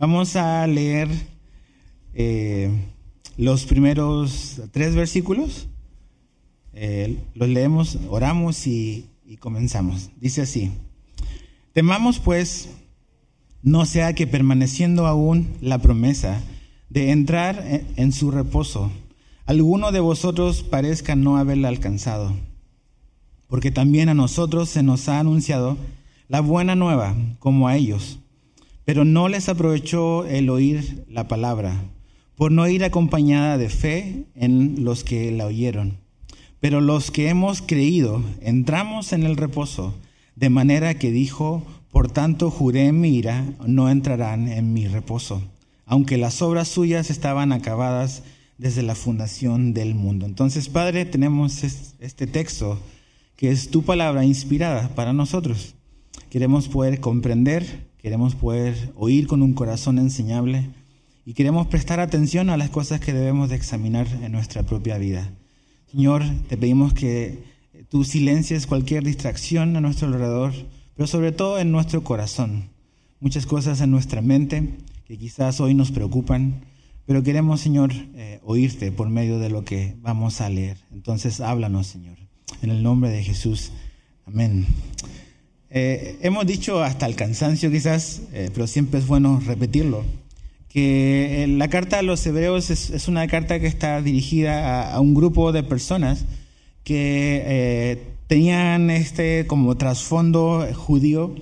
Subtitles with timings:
[0.00, 1.08] Vamos a leer
[2.14, 2.70] eh,
[3.36, 5.66] los primeros tres versículos.
[6.72, 10.10] Eh, los leemos, oramos y, y comenzamos.
[10.20, 10.70] Dice así,
[11.72, 12.68] temamos pues,
[13.64, 16.42] no sea que permaneciendo aún la promesa
[16.90, 18.92] de entrar en su reposo,
[19.46, 22.36] alguno de vosotros parezca no haberla alcanzado.
[23.48, 25.76] Porque también a nosotros se nos ha anunciado
[26.28, 28.20] la buena nueva, como a ellos.
[28.88, 31.78] Pero no les aprovechó el oír la palabra,
[32.36, 35.98] por no ir acompañada de fe en los que la oyeron.
[36.58, 39.94] Pero los que hemos creído entramos en el reposo,
[40.36, 45.42] de manera que dijo, por tanto juré en mi ira, no entrarán en mi reposo,
[45.84, 48.22] aunque las obras suyas estaban acabadas
[48.56, 50.24] desde la fundación del mundo.
[50.24, 52.80] Entonces, Padre, tenemos este texto
[53.36, 55.74] que es tu palabra inspirada para nosotros.
[56.30, 60.70] Queremos poder comprender, queremos poder oír con un corazón enseñable
[61.24, 65.30] y queremos prestar atención a las cosas que debemos de examinar en nuestra propia vida.
[65.90, 67.42] Señor, te pedimos que
[67.88, 70.52] tú silencies cualquier distracción a nuestro alrededor,
[70.94, 72.70] pero sobre todo en nuestro corazón.
[73.20, 76.64] Muchas cosas en nuestra mente que quizás hoy nos preocupan,
[77.06, 80.78] pero queremos, Señor, eh, oírte por medio de lo que vamos a leer.
[80.92, 82.18] Entonces, háblanos, Señor.
[82.62, 83.72] En el nombre de Jesús.
[84.26, 84.66] Amén.
[85.70, 90.04] Eh, hemos dicho hasta el cansancio quizás, eh, pero siempre es bueno repetirlo,
[90.68, 95.52] que la carta a los hebreos es, una carta que está dirigida a, un grupo
[95.52, 96.24] de personas
[96.84, 101.34] que eh, tenían este como trasfondo judío.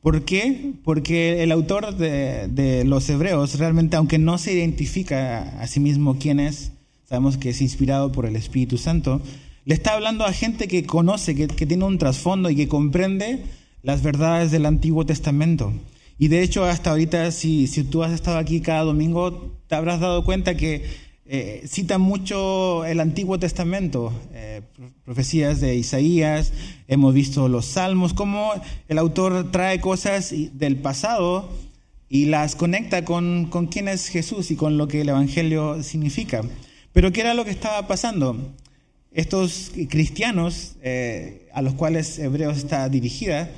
[0.00, 0.72] ¿Por qué?
[0.84, 6.40] Porque el autor de, los hebreos realmente, aunque no se identifica a sí mismo quién
[6.40, 6.72] es,
[7.08, 9.22] sabemos que es inspirado por el Espíritu Santo,
[9.64, 13.44] le está hablando a gente que conoce, que, que tiene un trasfondo y que comprende
[13.82, 15.72] las verdades del Antiguo Testamento.
[16.18, 20.00] Y de hecho, hasta ahorita, si, si tú has estado aquí cada domingo, te habrás
[20.00, 20.84] dado cuenta que
[21.24, 24.60] eh, cita mucho el Antiguo Testamento, eh,
[25.04, 26.52] profecías de Isaías,
[26.88, 28.52] hemos visto los salmos, cómo
[28.88, 31.48] el autor trae cosas del pasado
[32.08, 36.42] y las conecta con, con quién es Jesús y con lo que el Evangelio significa.
[36.92, 38.36] Pero ¿qué era lo que estaba pasando?
[39.12, 43.50] Estos cristianos eh, a los cuales Hebreos está dirigida,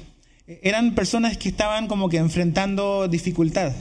[0.46, 3.72] eran personas que estaban como que enfrentando dificultad,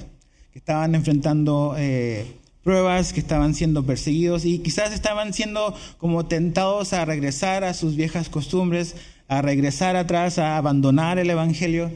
[0.52, 2.26] que estaban enfrentando eh,
[2.64, 7.96] pruebas, que estaban siendo perseguidos y quizás estaban siendo como tentados a regresar a sus
[7.96, 8.96] viejas costumbres,
[9.28, 11.92] a regresar atrás, a abandonar el Evangelio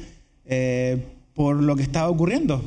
[0.46, 2.62] eh, por lo que estaba ocurriendo.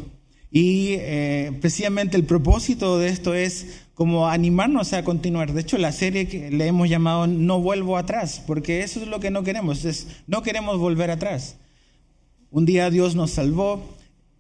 [0.51, 5.53] Y eh, precisamente el propósito de esto es como animarnos a continuar.
[5.53, 9.21] De hecho, la serie que le hemos llamado No vuelvo atrás, porque eso es lo
[9.21, 11.57] que no queremos, es, no queremos volver atrás.
[12.53, 13.81] Un día Dios nos salvó,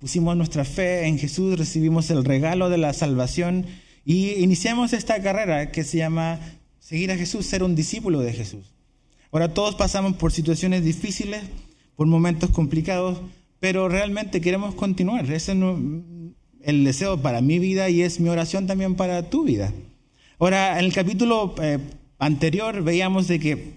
[0.01, 3.67] pusimos nuestra fe en Jesús, recibimos el regalo de la salvación
[4.05, 6.41] y iniciamos esta carrera que se llama
[6.81, 8.75] seguir a Jesús, ser un discípulo de Jesús.
[9.31, 11.43] Ahora todos pasamos por situaciones difíciles,
[11.95, 13.21] por momentos complicados,
[13.61, 15.31] pero realmente queremos continuar.
[15.31, 15.59] Ese es
[16.63, 19.73] el deseo para mi vida y es mi oración también para tu vida.
[20.41, 21.79] Ahora, en el capítulo eh,
[22.19, 23.75] anterior veíamos de que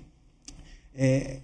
[0.95, 1.43] eh,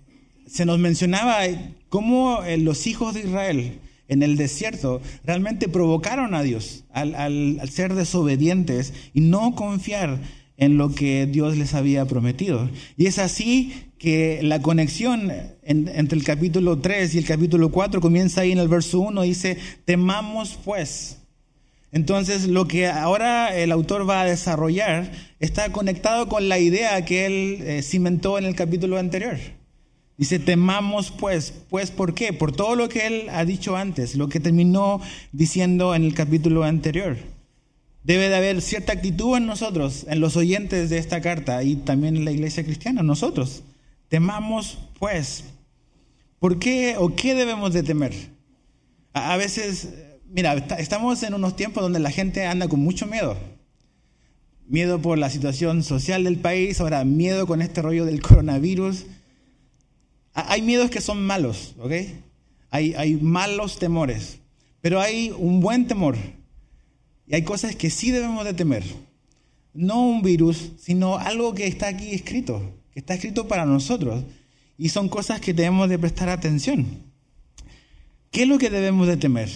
[0.50, 1.42] se nos mencionaba
[1.90, 7.94] cómo eh, los hijos de Israel en el desierto realmente provocaron a Dios al, ser
[7.94, 10.20] desobedientes y no confiar
[10.58, 12.70] en lo que Dios les había prometido.
[12.98, 15.32] Y es así que la conexión
[15.64, 19.58] entre el capítulo 3 y el capítulo 4 comienza ahí en el verso 1, dice,
[19.86, 21.20] temamos pues.
[21.92, 27.26] Entonces lo que ahora el autor va a desarrollar está conectado con la idea que
[27.26, 29.38] él eh, cimentó en el capítulo anterior.
[30.20, 32.34] Dice, temamos pues, pues ¿por qué?
[32.34, 35.00] Por todo lo que él ha dicho antes, lo que terminó
[35.32, 37.16] diciendo en el capítulo anterior.
[38.04, 42.18] Debe de haber cierta actitud en nosotros, en los oyentes de esta carta y también
[42.18, 43.64] en la iglesia cristiana, nosotros.
[44.10, 45.46] Temamos pues.
[46.40, 48.14] ¿Por qué o qué debemos de temer?
[49.14, 49.88] A, veces,
[50.28, 53.38] mira, estamos en unos tiempos donde la gente anda con mucho miedo.
[54.68, 59.06] Miedo por la situación social del país, ahora miedo con este rollo del coronavirus
[60.34, 61.92] hay miedos que son malos, ¿ok?
[62.72, 64.40] Hay, hay malos temores,
[64.82, 66.18] pero hay un buen temor.
[67.28, 68.84] Y hay cosas que sí debemos de temer.
[69.74, 74.24] No un virus, sino algo que está aquí escrito, que está escrito para nosotros.
[74.78, 76.88] Y son cosas que debemos de prestar atención.
[78.32, 79.50] ¿Qué es lo que debemos de temer?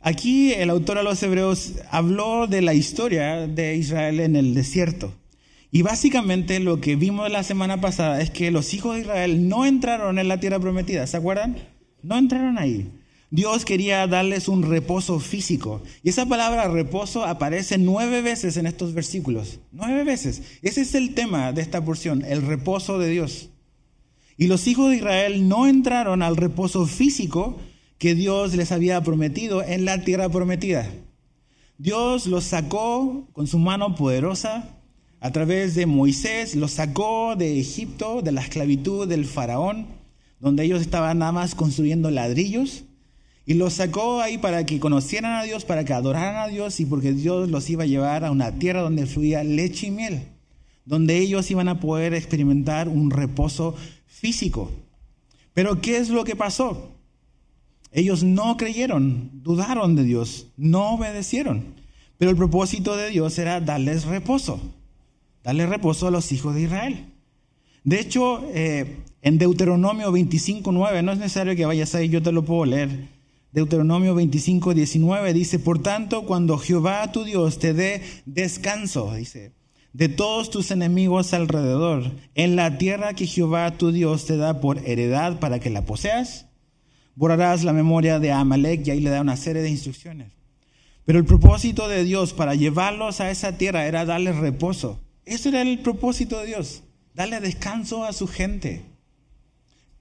[0.00, 5.14] Aquí el autor a los hebreos habló de la historia de Israel en el desierto.
[5.74, 9.66] Y básicamente lo que vimos la semana pasada es que los hijos de Israel no
[9.66, 11.56] entraron en la tierra prometida, ¿se acuerdan?
[12.00, 12.92] No entraron ahí.
[13.32, 15.82] Dios quería darles un reposo físico.
[16.04, 19.58] Y esa palabra reposo aparece nueve veces en estos versículos.
[19.72, 20.42] Nueve veces.
[20.62, 23.48] Ese es el tema de esta porción, el reposo de Dios.
[24.36, 27.58] Y los hijos de Israel no entraron al reposo físico
[27.98, 30.88] que Dios les había prometido en la tierra prometida.
[31.78, 34.70] Dios los sacó con su mano poderosa
[35.24, 39.86] a través de Moisés, los sacó de Egipto, de la esclavitud del faraón,
[40.38, 42.84] donde ellos estaban nada más construyendo ladrillos,
[43.46, 46.84] y los sacó ahí para que conocieran a Dios, para que adoraran a Dios y
[46.84, 50.28] porque Dios los iba a llevar a una tierra donde fluía leche y miel,
[50.84, 53.74] donde ellos iban a poder experimentar un reposo
[54.06, 54.70] físico.
[55.54, 56.92] Pero ¿qué es lo que pasó?
[57.92, 61.64] Ellos no creyeron, dudaron de Dios, no obedecieron.
[62.18, 64.60] Pero el propósito de Dios era darles reposo,
[65.44, 67.06] darles reposo a los hijos de Israel.
[67.84, 72.44] De hecho, eh, en Deuteronomio 25.9, no es necesario que vayas ahí, yo te lo
[72.44, 73.08] puedo leer.
[73.52, 79.52] Deuteronomio 25.19 dice, por tanto, cuando Jehová tu Dios te dé descanso, dice,
[79.92, 84.78] de todos tus enemigos alrededor, en la tierra que Jehová tu Dios te da por
[84.78, 86.46] heredad para que la poseas,
[87.14, 90.32] borrarás la memoria de Amalek y ahí le da una serie de instrucciones.
[91.04, 95.00] Pero el propósito de Dios para llevarlos a esa tierra era darles reposo.
[95.26, 96.82] Eso era el propósito de Dios,
[97.14, 98.82] darle descanso a su gente.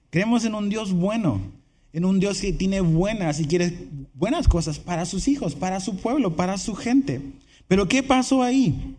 [0.10, 1.42] Creemos en un Dios bueno,
[1.94, 5.98] en un Dios que tiene buenas y quiere buenas cosas para sus hijos, para su
[5.98, 7.22] pueblo, para su gente.
[7.68, 8.96] Pero ¿qué pasó ahí?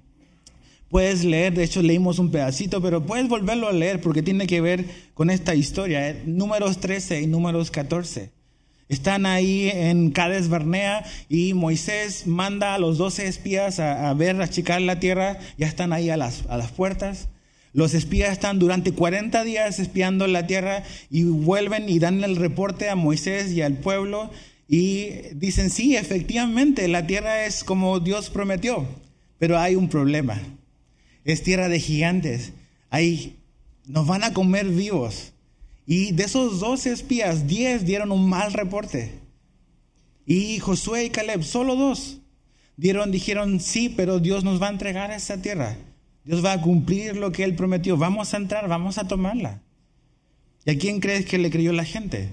[0.88, 4.60] Puedes leer, de hecho leímos un pedacito, pero puedes volverlo a leer porque tiene que
[4.60, 6.08] ver con esta historia.
[6.08, 6.22] ¿eh?
[6.24, 8.30] Números 13 y números 14.
[8.88, 14.80] Están ahí en Cades Barnea y Moisés manda a los doce espías a, ver, a
[14.80, 15.38] la tierra.
[15.56, 17.28] Ya están ahí a las, a las puertas.
[17.72, 22.88] Los espías están durante 40 días espiando la tierra y vuelven y dan el reporte
[22.88, 24.30] a Moisés y al pueblo
[24.68, 28.86] y dicen, sí, efectivamente, la tierra es como Dios prometió,
[29.38, 30.40] pero hay un problema
[31.24, 32.52] es tierra de gigantes.
[32.90, 33.38] Ahí
[33.86, 35.32] nos van a comer vivos.
[35.86, 39.12] Y de esos 12 espías, 10 dieron un mal reporte.
[40.26, 42.20] Y Josué y Caleb, solo dos,
[42.76, 45.76] dieron, dijeron, sí, pero Dios nos va a entregar esa tierra.
[46.24, 47.98] Dios va a cumplir lo que Él prometió.
[47.98, 49.62] Vamos a entrar, vamos a tomarla.
[50.64, 52.30] ¿Y a quién crees que le creyó la gente?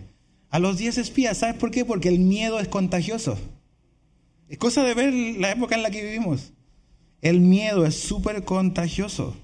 [0.50, 1.40] A los 10 espías.
[1.40, 1.84] ¿Sabes por qué?
[1.84, 3.38] Porque el miedo es contagioso.
[4.48, 6.54] Es cosa de ver la época en la que vivimos.
[7.22, 9.36] El miedo es súper contagioso.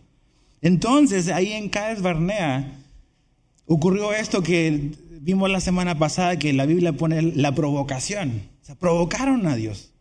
[0.61, 2.73] Entonces, ahí en Cádiz Barnea
[3.67, 4.91] ocurrió esto que
[5.21, 8.41] vimos la semana pasada, que la Biblia pone la provocación.
[8.61, 9.91] O sea, provocaron a Dios.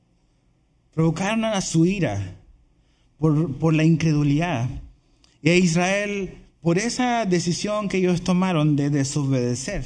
[0.95, 2.37] Provocaron a su ira
[3.19, 4.69] por, por la incredulidad.
[5.43, 9.85] Y a Israel, por esa decisión que ellos tomaron de desobedecer,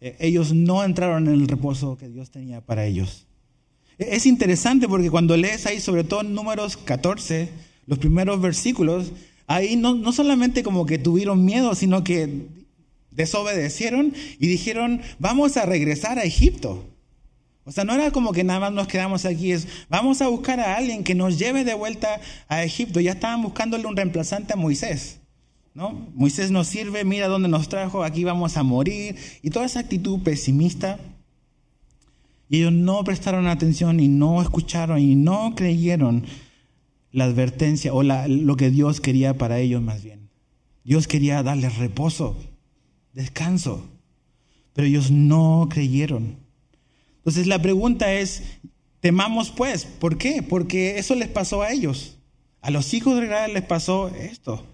[0.00, 3.26] eh, ellos no entraron en el reposo que Dios tenía para ellos.
[3.98, 7.50] Es interesante porque cuando lees ahí, sobre todo en números 14,
[7.86, 9.12] los primeros versículos,
[9.46, 12.46] ahí no, no solamente como que tuvieron miedo, sino que
[13.10, 16.84] desobedecieron y dijeron, vamos a regresar a Egipto.
[17.64, 20.58] O sea, no era como que nada más nos quedamos aquí, es vamos a buscar
[20.60, 23.00] a alguien que nos lleve de vuelta a Egipto.
[23.00, 25.20] Ya estaban buscándole un reemplazante a Moisés.
[25.74, 26.08] ¿no?
[26.14, 29.16] Moisés nos sirve, mira dónde nos trajo, aquí vamos a morir.
[29.42, 30.98] Y toda esa actitud pesimista.
[32.48, 36.26] Y ellos no prestaron atención y no escucharon y no creyeron
[37.12, 40.30] la advertencia o lo que Dios quería para ellos más bien.
[40.82, 42.36] Dios quería darles reposo,
[43.12, 43.88] descanso,
[44.72, 46.36] pero ellos no creyeron.
[47.18, 48.42] Entonces la pregunta es,
[49.00, 50.42] temamos pues, ¿por qué?
[50.42, 52.16] Porque eso les pasó a ellos.
[52.62, 54.64] A los hijos de Israel les pasó esto.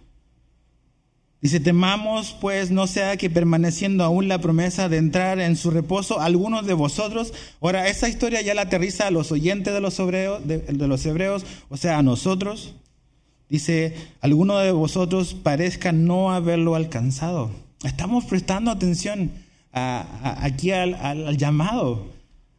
[1.41, 6.19] Dice, temamos pues no sea que permaneciendo aún la promesa de entrar en su reposo,
[6.19, 10.41] algunos de vosotros, ahora esa historia ya la aterriza a los oyentes de los hebreos,
[10.47, 12.75] de, los hebreos o sea, a nosotros.
[13.49, 17.51] Dice, alguno de vosotros parezca no haberlo alcanzado.
[17.87, 19.31] Estamos prestando atención
[19.73, 22.13] aquí al, llamado,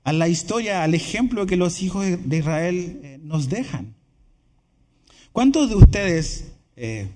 [0.04, 3.96] a la historia, al ejemplo que los hijos de Israel eh, nos dejan.
[5.32, 6.52] ¿Cuántos de ustedes...
[6.76, 7.10] Eh,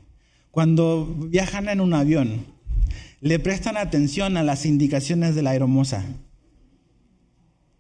[0.52, 2.46] cuando viajan en un avión,
[3.22, 6.04] le prestan atención a las indicaciones de la aeromoza.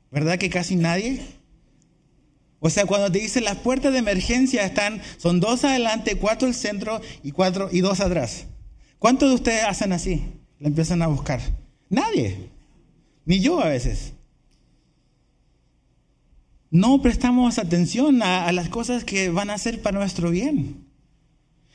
[0.09, 1.21] ¿Verdad que casi nadie?
[2.61, 6.53] O sea, cuando te dicen las puertas de emergencia están, son dos adelante, cuatro al
[6.53, 8.45] centro y cuatro y dos atrás.
[9.01, 10.21] ¿Cuántos de ustedes hacen así?
[10.59, 11.41] Le empiezan a buscar.
[11.89, 12.37] Nadie.
[13.25, 14.13] Ni yo a veces.
[16.69, 20.85] No prestamos atención a, a las cosas que van a ser para nuestro bien.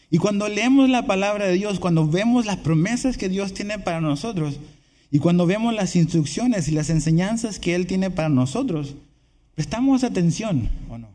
[0.08, 4.00] Y cuando leemos la palabra de Dios, cuando vemos las promesas que Dios tiene para
[4.00, 4.60] nosotros,
[5.10, 8.94] Y cuando vemos las instrucciones y las enseñanzas que Él tiene para nosotros,
[9.56, 11.08] prestamos atención o no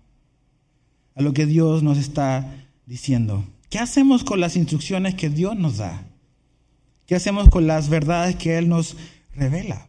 [1.15, 2.45] a lo que Dios nos está
[2.85, 3.45] diciendo.
[3.71, 6.03] ¿Qué hacemos con las instrucciones que Dios nos da?
[7.05, 8.97] ¿Qué hacemos con las verdades que Él nos
[9.33, 9.87] revela?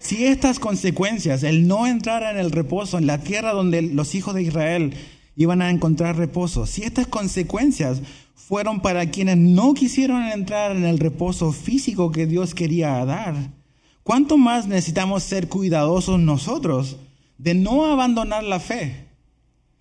[0.00, 4.34] Si estas consecuencias, el no entrar en el reposo en la tierra donde los hijos
[4.34, 4.92] de Israel
[5.34, 8.02] iban a encontrar reposo, si estas consecuencias
[8.34, 13.34] fueron para quienes no quisieron entrar en el reposo físico que Dios quería dar,
[14.02, 16.98] ¿cuánto más necesitamos ser cuidadosos nosotros
[17.38, 19.06] de no abandonar la fe?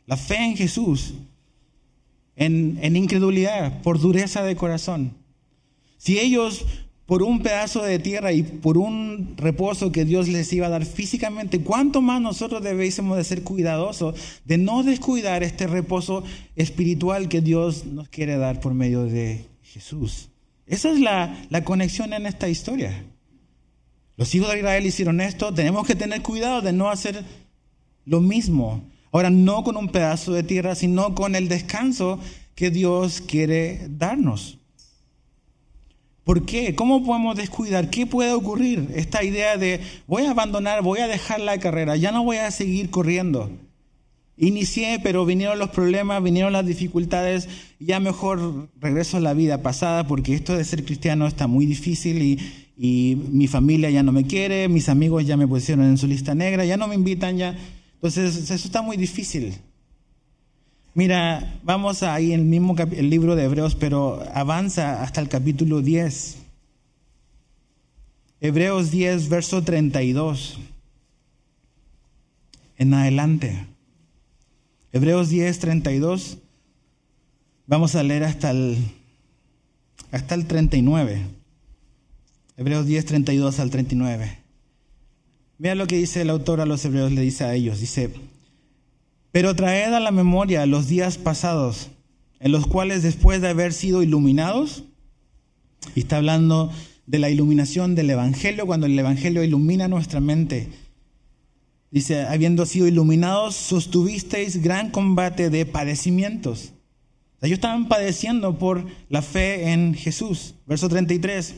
[0.05, 1.15] La fe en Jesús,
[2.35, 5.13] en, incredulidad, por dureza de corazón.
[5.97, 6.65] Si ellos
[7.05, 10.85] por un pedazo de tierra y por un reposo que Dios les iba a dar
[10.85, 16.23] físicamente, ¿cuánto más nosotros debiésemos de ser cuidadosos de no descuidar este reposo
[16.55, 20.29] espiritual que Dios nos quiere dar por medio de Jesús?
[20.65, 23.03] Esa es la, la conexión en esta historia.
[24.15, 27.23] Los hijos de Israel hicieron esto, tenemos que tener cuidado de no hacer
[28.05, 28.83] lo mismo.
[29.13, 32.19] Ahora, no con un pedazo de tierra, sino con el descanso
[32.55, 34.57] que Dios quiere darnos.
[36.23, 36.73] ¿Por qué?
[36.73, 37.91] ¿Cómo podemos descuidar?
[37.91, 38.89] ¿Qué puede ocurrir?
[38.95, 42.49] Esta idea de voy a abandonar, voy a dejar la carrera, ya no voy a
[42.49, 43.51] seguir corriendo.
[44.35, 47.47] Inicié, pero vinieron los problemas, vinieron las dificultades,
[47.79, 52.19] ya mejor regreso a la vida pasada porque esto de ser cristiano está muy difícil
[52.19, 52.39] y,
[52.75, 56.33] y mi familia ya no me quiere, mis amigos ya me pusieron en su lista
[56.33, 57.55] negra, ya no me invitan ya.
[58.03, 59.55] Entonces eso está muy difícil.
[60.93, 65.81] Mira, vamos ahí en el mismo el libro de Hebreos, pero avanza hasta el capítulo
[65.81, 66.35] 10.
[68.41, 70.59] Hebreos 10, verso 32.
[72.77, 73.67] En adelante.
[74.91, 76.39] Hebreos 10, 32.
[77.67, 78.79] Vamos a leer hasta el,
[80.11, 81.21] hasta el 39.
[82.57, 84.42] Hebreos 10, 32 al 39.
[85.57, 87.79] Mira lo que dice el autor a los hebreos, le dice a ellos.
[87.79, 88.09] Dice,
[89.31, 91.89] pero traed a la memoria los días pasados,
[92.39, 94.83] en los cuales después de haber sido iluminados,
[95.95, 96.71] y está hablando
[97.07, 100.69] de la iluminación del Evangelio, cuando el Evangelio ilumina nuestra mente,
[101.91, 106.73] dice, habiendo sido iluminados, sostuvisteis gran combate de padecimientos.
[107.41, 110.55] ellos estaban padeciendo por la fe en Jesús.
[110.65, 111.55] Verso 33.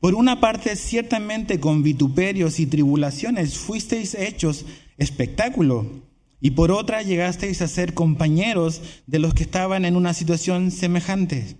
[0.00, 4.64] Por una parte, ciertamente con vituperios y tribulaciones fuisteis hechos
[4.96, 5.86] espectáculo
[6.40, 11.56] y por otra llegasteis a ser compañeros de los que estaban en una situación semejante.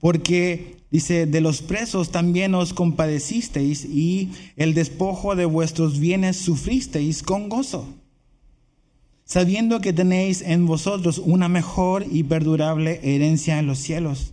[0.00, 7.22] Porque, dice, de los presos también os compadecisteis y el despojo de vuestros bienes sufristeis
[7.22, 7.86] con gozo,
[9.24, 14.32] sabiendo que tenéis en vosotros una mejor y perdurable herencia en los cielos.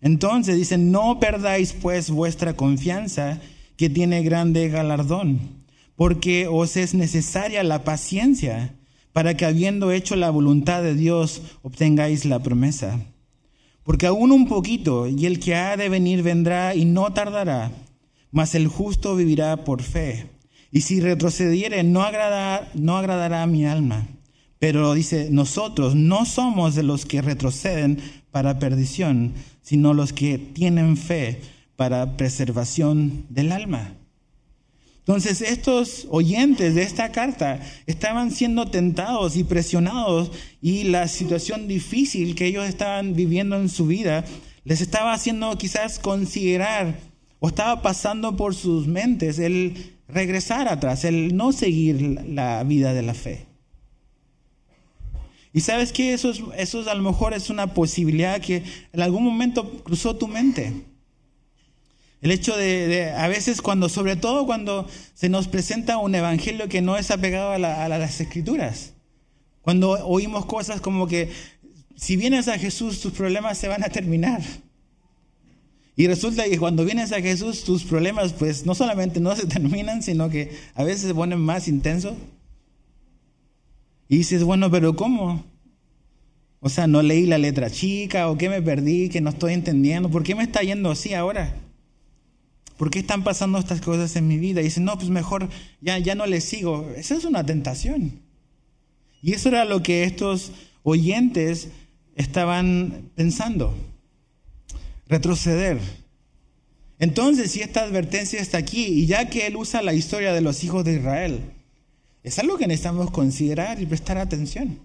[0.00, 3.40] Entonces, dice, no perdáis pues vuestra confianza,
[3.76, 5.58] que tiene grande galardón
[5.98, 8.72] porque os es necesaria la paciencia
[9.12, 13.00] para que habiendo hecho la voluntad de Dios obtengáis la promesa.
[13.82, 17.72] Porque aún un poquito, y el que ha de venir vendrá y no tardará,
[18.30, 20.26] mas el justo vivirá por fe.
[20.70, 22.04] Y si retrocediere, no,
[22.74, 24.06] no agradará a mi alma.
[24.60, 27.98] Pero dice, nosotros no somos de los que retroceden
[28.30, 31.40] para perdición, sino los que tienen fe
[31.76, 33.94] para preservación del alma.
[35.08, 40.30] Entonces estos oyentes de esta carta estaban siendo tentados y presionados
[40.60, 44.26] y la situación difícil que ellos estaban viviendo en su vida
[44.64, 47.00] les estaba haciendo quizás considerar
[47.40, 53.02] o estaba pasando por sus mentes el regresar atrás, el no seguir la vida de
[53.02, 53.47] la fe.
[55.52, 58.62] Y sabes que eso, eso a lo mejor es una posibilidad que
[58.92, 60.72] en algún momento cruzó tu mente.
[62.20, 66.82] El hecho de, a veces cuando, sobre todo cuando se nos presenta un evangelio que
[66.82, 68.92] no es apegado a, las escrituras,
[69.62, 71.30] cuando oímos cosas como que
[71.96, 74.42] si vienes a Jesús tus problemas se van a terminar.
[75.94, 80.02] Y resulta que cuando vienes a Jesús tus problemas pues no solamente no se terminan,
[80.02, 82.14] sino que a veces se ponen más intensos.
[84.08, 85.44] Y dices, bueno, pero ¿cómo?
[86.60, 90.10] O sea, no leí la letra chica o qué me perdí, que no estoy entendiendo.
[90.10, 91.54] ¿Por qué me está yendo así ahora?
[92.76, 94.60] ¿Por qué están pasando estas cosas en mi vida?
[94.60, 95.48] Y dicen, no, pues mejor
[95.80, 96.90] ya, ya no le sigo.
[96.96, 98.20] Esa es una tentación.
[99.22, 101.68] Y eso era lo que estos oyentes
[102.14, 103.74] estaban pensando.
[105.06, 105.78] Retroceder.
[106.98, 110.64] Entonces, si esta advertencia está aquí, y ya que él usa la historia de los
[110.64, 111.40] hijos de Israel,
[112.22, 114.80] es algo que necesitamos considerar y prestar atención.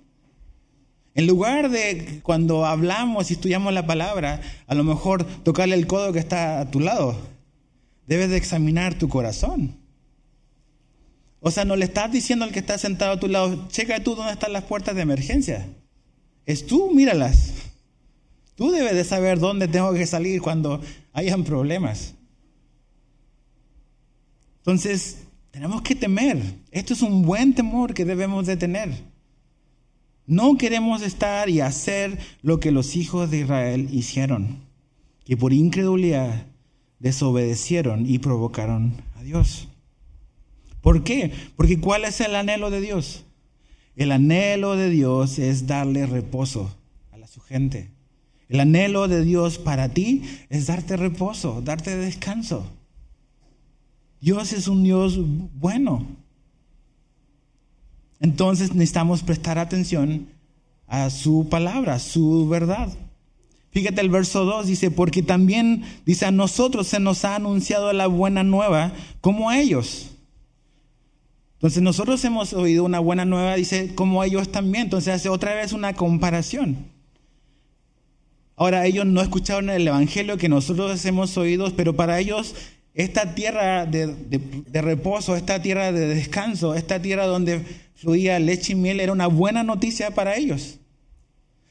[1.16, 6.14] En lugar de cuando hablamos y estudiamos la palabra, a lo mejor tocarle el codo
[6.14, 7.34] que está a tu lado
[8.08, 9.78] debes de examinar tu corazón.
[11.40, 14.16] O sea, no le estás diciendo al que está sentado a tu lado, checa tú
[14.16, 15.68] dónde están las puertas de emergencia.
[16.46, 17.54] Es tú, míralas.
[18.56, 22.14] Tú debes de saber dónde tengo que salir cuando hayan problemas.
[24.60, 26.42] Entonces, tenemos que temer.
[26.72, 28.90] Esto es un buen temor que debemos de tener.
[30.26, 34.58] No queremos estar y hacer lo que los hijos de Israel hicieron,
[35.26, 36.48] que por incredulidad
[36.98, 39.68] desobedecieron y provocaron a Dios.
[40.82, 41.32] ¿Por qué?
[41.56, 43.24] Porque ¿cuál es el anhelo de Dios?
[43.96, 46.76] El anhelo de Dios es darle reposo
[47.12, 47.92] a la su gente.
[48.50, 52.68] El anhelo de Dios para ti es darte reposo, darte descanso.
[54.24, 55.20] Dios es un Dios
[55.56, 56.08] bueno.
[58.22, 60.30] Entonces necesitamos prestar atención
[60.88, 62.88] a su palabra, su verdad.
[63.72, 68.08] Fíjate el verso 2 dice, porque también dice, a nosotros se nos ha anunciado la
[68.08, 70.12] buena nueva como a ellos.
[71.56, 74.86] Entonces nosotros hemos oído una buena nueva, dice, como ellos también.
[74.86, 76.78] Entonces hace otra vez una comparación.
[78.56, 82.56] Ahora ellos no escucharon el Evangelio que nosotros hemos oído, pero para ellos
[82.94, 87.62] esta tierra de, reposo, esta tierra de descanso, esta tierra donde
[87.96, 90.80] fluía leche y miel era una buena noticia para ellos.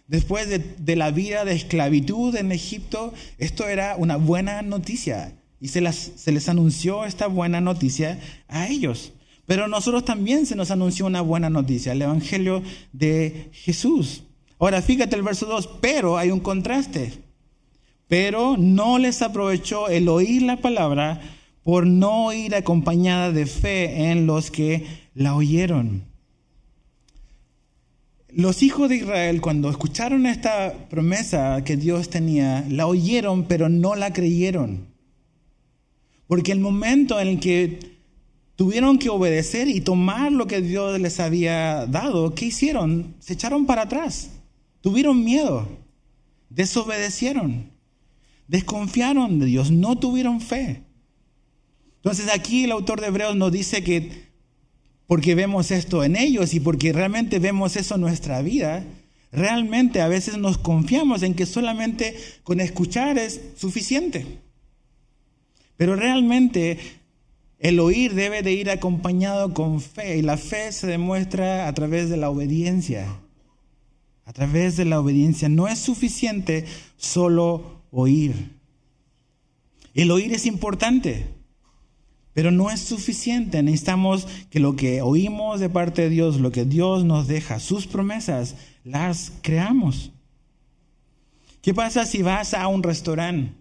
[0.08, 5.90] Después de, la vida de esclavitud en Egipto, esto era una buena noticia y se,
[5.92, 9.12] se les anunció esta buena noticia a ellos.
[9.46, 12.62] Pero a nosotros también se nos anunció una buena noticia, el Evangelio
[12.92, 14.24] de Jesús.
[14.58, 17.12] Ahora fíjate el verso 2, pero hay un contraste.
[18.12, 21.22] Pero no les aprovechó el oír la palabra
[21.62, 26.04] por no ir acompañada de fe en los que la oyeron.
[28.28, 33.94] Los hijos de Israel, cuando escucharon esta promesa que Dios tenía, la oyeron, pero no
[33.94, 34.88] la creyeron.
[36.26, 37.78] Porque el momento en el que
[38.56, 43.14] tuvieron que obedecer y tomar lo que Dios les había dado, ¿qué hicieron?
[43.20, 44.32] Se echaron para atrás,
[44.82, 45.66] tuvieron miedo,
[46.50, 47.71] desobedecieron
[48.52, 50.82] desconfiaron de Dios, no tuvieron fe.
[51.96, 54.30] Entonces aquí el autor de Hebreos nos dice que
[55.06, 58.84] porque vemos esto en ellos y porque realmente vemos eso en nuestra vida,
[59.30, 64.26] realmente a veces nos confiamos en que solamente con escuchar es suficiente.
[65.78, 66.78] Pero realmente
[67.58, 72.10] el oír debe de ir acompañado con fe y la fe se demuestra a través
[72.10, 73.06] de la obediencia.
[74.26, 76.66] A través de la obediencia no es suficiente
[76.98, 78.50] solo oír.
[79.94, 81.26] El oír es importante,
[82.32, 83.62] pero no es suficiente.
[83.62, 87.86] Necesitamos que lo que oímos de parte de Dios, lo que Dios nos deja, sus
[87.86, 90.10] promesas, las creamos.
[91.60, 93.52] ¿Qué pasa si vas a un restaurante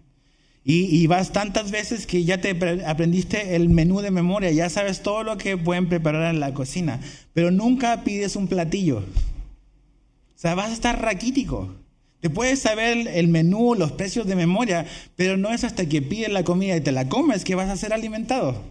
[0.64, 2.50] y, vas tantas veces que ya te
[2.86, 7.00] aprendiste el menú de memoria, ya sabes todo lo que pueden preparar en la cocina,
[7.32, 8.98] pero nunca pides un platillo?
[8.98, 11.81] O sea, vas a estar raquítico.
[12.22, 16.30] Te puedes saber el menú, los precios de memoria, pero no es hasta que pides
[16.30, 18.62] la comida y te la comes que vas a ser alimentado.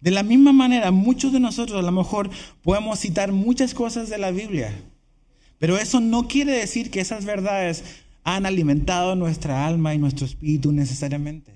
[0.00, 2.30] De la misma manera, muchos de nosotros a lo mejor
[2.62, 4.72] podemos citar muchas cosas de la Biblia,
[5.58, 7.82] pero eso no quiere decir que esas verdades
[8.22, 11.50] han alimentado nuestra alma y nuestro espíritu necesariamente.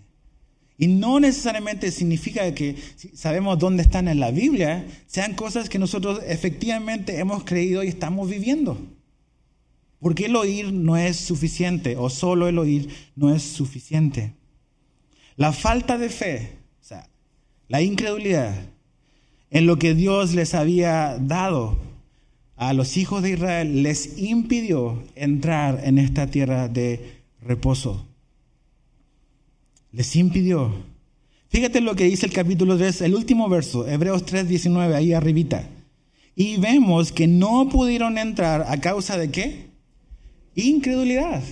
[0.77, 5.79] Y no necesariamente significa que si sabemos dónde están en la Biblia, sean cosas que
[5.79, 8.81] nosotros efectivamente hemos creído y estamos viviendo.
[10.01, 14.35] Porque el oír no es suficiente o solo el oír no es suficiente.
[15.37, 17.09] La falta de fe, o sea,
[17.69, 18.55] la incredulidad
[19.51, 21.79] en lo que Dios les había dado
[22.57, 28.07] a los hijos de Israel les impidió entrar en esta tierra de reposo.
[29.93, 30.73] Les impidió.
[31.49, 35.69] Fíjate lo que dice el capítulo 3, el último verso, Hebreos 3, 19, ahí arribita.
[36.37, 39.70] Y vemos que no pudieron entrar a causa de qué?
[40.55, 41.43] Incredulidad.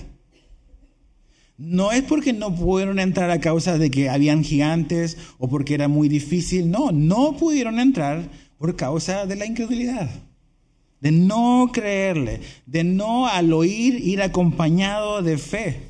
[1.57, 5.89] No es porque no pudieron entrar a causa de que habían gigantes o porque era
[5.89, 6.71] muy difícil.
[6.71, 10.09] No, no pudieron entrar por causa de la incredulidad.
[11.01, 15.81] De no creerle, de no al oír ir acompañado de fe.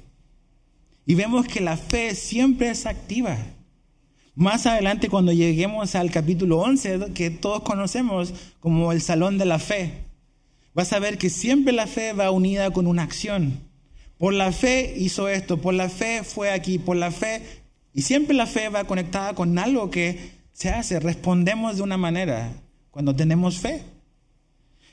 [1.05, 3.37] Y vemos que la fe siempre es activa.
[4.35, 9.59] Más adelante cuando lleguemos al capítulo 11, que todos conocemos como el salón de la
[9.59, 10.08] fe,
[10.73, 13.61] vas a ver que siempre la fe va unida con una acción.
[14.17, 17.41] Por la fe hizo esto, por la fe fue aquí, por la fe,
[17.93, 22.51] y siempre la fe va conectada con algo que se hace, respondemos de una manera
[22.91, 23.83] cuando tenemos fe.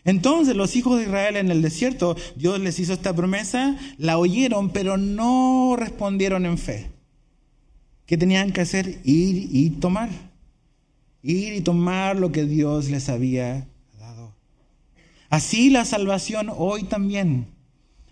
[0.05, 4.71] Entonces los hijos de Israel en el desierto, Dios les hizo esta promesa, la oyeron,
[4.71, 6.93] pero no respondieron en fe.
[8.07, 9.01] ¿Qué tenían que hacer?
[9.03, 10.09] Ir y tomar.
[11.23, 13.67] Ir y tomar lo que Dios les había.
[15.29, 17.47] Así la salvación hoy también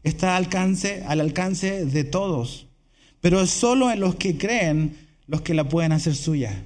[0.02, 2.66] está al alcance, al alcance de todos,
[3.20, 4.96] pero es solo en los que creen
[5.26, 6.64] los que la pueden hacer suya.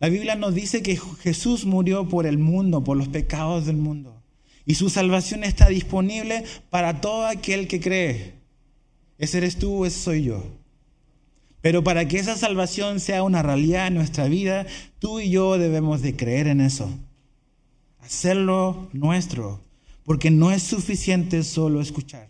[0.00, 4.22] La Biblia nos dice que Jesús murió por el mundo, por los pecados del mundo.
[4.66, 8.34] Y su salvación está disponible para todo aquel que cree.
[9.18, 10.42] Ese eres tú, ese soy yo.
[11.60, 14.66] Pero para que esa salvación sea una realidad en nuestra vida,
[14.98, 16.90] tú y yo debemos de creer en eso.
[18.04, 19.60] Hacerlo nuestro.
[20.04, 22.28] Porque no es suficiente solo escuchar.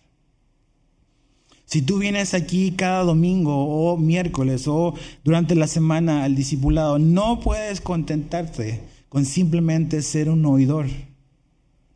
[1.66, 7.40] Si tú vienes aquí cada domingo o miércoles o durante la semana al discipulado, no
[7.40, 10.86] puedes contentarte con simplemente ser un oidor.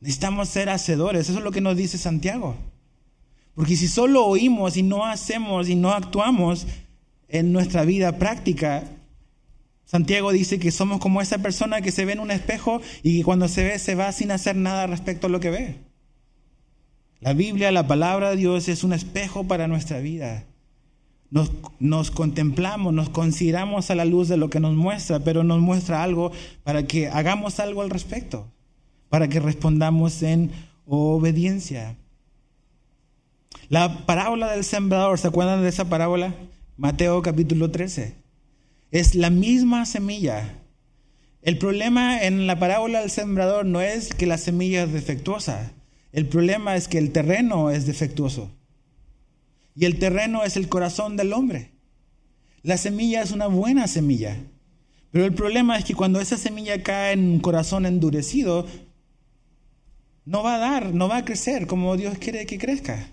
[0.01, 2.57] Necesitamos ser hacedores, eso es lo que nos dice Santiago.
[3.55, 6.67] Porque si solo oímos y no hacemos y no actuamos
[7.29, 8.85] en nuestra vida práctica,
[9.89, 13.49] Santiago dice que somos como esa persona que se ve en un espejo y cuando
[13.49, 15.77] se ve se va sin hacer nada respecto a lo que ve.
[17.21, 20.45] La Biblia, la palabra de Dios es un espejo para nuestra vida.
[21.31, 25.61] Nos, nos, contemplamos, nos consideramos a la luz de lo que nos muestra, pero nos
[25.61, 26.31] muestra algo
[26.63, 28.47] para que hagamos algo al respecto
[29.09, 30.53] para que respondamos en
[30.87, 31.97] obediencia.
[33.69, 36.35] La parábola del sembrador, ¿se acuerdan de esa parábola?
[36.77, 38.28] Mateo capítulo 13.
[38.91, 40.63] Es la misma semilla.
[41.43, 45.73] El problema en la parábola del sembrador no es que la semilla es defectuosa.
[46.11, 48.51] El problema es que el terreno es defectuoso.
[49.75, 51.73] Y el terreno es el corazón del hombre.
[52.63, 54.39] La semilla es una buena semilla.
[55.11, 58.67] Pero el problema es que cuando esa semilla cae en un corazón endurecido,
[60.25, 63.13] no va a dar, no va a crecer como Dios quiere que crezca.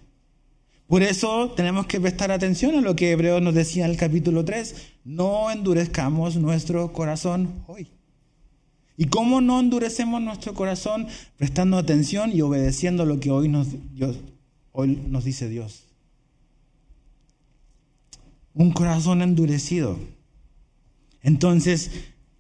[0.88, 4.46] Por eso tenemos que prestar atención a lo que Hebreos nos decía en el capítulo
[4.46, 4.76] 3.
[5.04, 7.88] No endurezcamos nuestro corazón hoy.
[8.98, 11.08] ¿Y cómo no endurecemos nuestro corazón?
[11.38, 13.68] Prestando atención y obedeciendo lo que hoy nos,
[14.72, 15.86] hoy nos dice Dios.
[18.54, 19.98] Un corazón endurecido.
[21.24, 21.92] Entonces,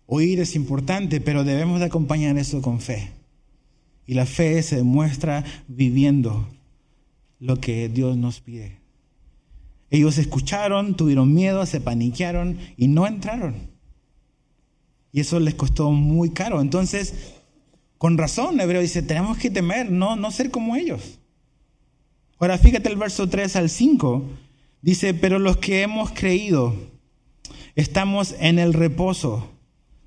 [0.05, 3.11] oír es importante, pero debemos de acompañar eso con fe.
[4.05, 6.47] Y la fe se demuestra viviendo
[7.39, 8.79] lo que Dios nos pide.
[9.89, 13.55] Ellos escucharon, tuvieron miedo, se paniquearon y no entraron.
[15.11, 16.59] Y eso les costó muy caro.
[16.61, 17.35] Entonces,
[17.97, 21.19] con razón, Hebreo dice, tenemos que temer, no, no ser como ellos.
[22.39, 24.23] Ahora fíjate el verso 3 al 5.
[24.81, 26.75] Dice, pero los que hemos creído
[27.75, 29.55] estamos en el reposo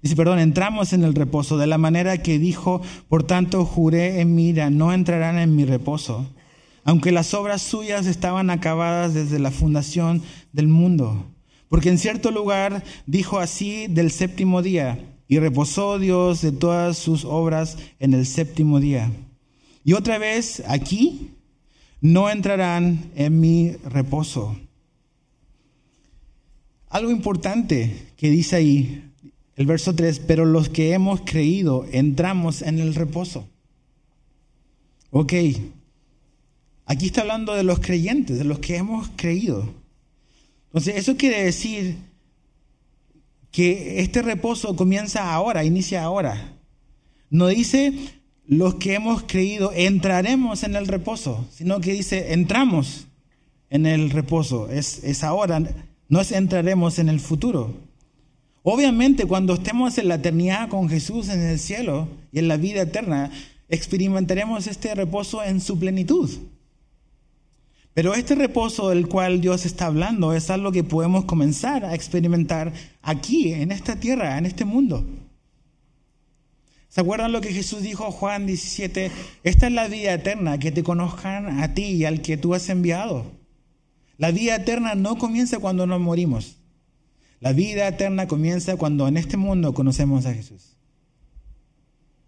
[0.02, 4.34] Dice, perdón, entramos en el reposo de la manera que dijo, por tanto juré en
[4.34, 6.30] mira, no entrarán en mi reposo,
[6.84, 11.26] aunque las obras suyas estaban acabadas desde la fundación del mundo.
[11.68, 17.24] Porque en cierto lugar dijo así del séptimo día, y reposó Dios de todas sus
[17.26, 19.12] obras en el séptimo día.
[19.84, 21.32] Y otra vez aquí,
[22.00, 24.56] no entrarán en mi reposo.
[26.88, 29.12] Algo importante que dice ahí,
[29.56, 33.46] el verso 3, pero los que hemos creído entramos en el reposo.
[35.10, 35.34] Ok,
[36.88, 39.72] aquí está hablando de los creyentes, de los que hemos creído.
[40.68, 41.96] Entonces, eso quiere decir
[43.52, 46.56] que este reposo comienza ahora, inicia ahora.
[47.30, 47.92] No dice
[48.46, 53.06] los que hemos creído entraremos en el reposo, sino que dice entramos
[53.68, 54.70] en el reposo.
[54.70, 55.62] Es, es ahora,
[56.08, 57.74] no es entraremos en el futuro.
[58.62, 62.82] Obviamente cuando estemos en la eternidad con Jesús en el cielo y en la vida
[62.82, 63.30] eterna,
[63.68, 66.30] experimentaremos este reposo en su plenitud.
[67.98, 72.72] Pero este reposo del cual Dios está hablando es algo que podemos comenzar a experimentar
[73.02, 75.04] aquí, en esta tierra, en este mundo.
[76.88, 79.10] ¿Se acuerdan lo que Jesús dijo a Juan 17?
[79.42, 82.68] Esta es la vida eterna, que te conozcan a ti y al que tú has
[82.68, 83.32] enviado.
[84.16, 86.58] La vida eterna no comienza cuando nos morimos.
[87.40, 90.76] La vida eterna comienza cuando en este mundo conocemos a Jesús.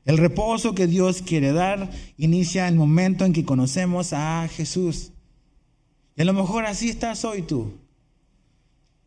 [0.05, 5.13] El reposo que Dios quiere dar inicia el momento en que conocemos a Jesús.
[6.21, 7.73] A lo mejor así estás hoy tú,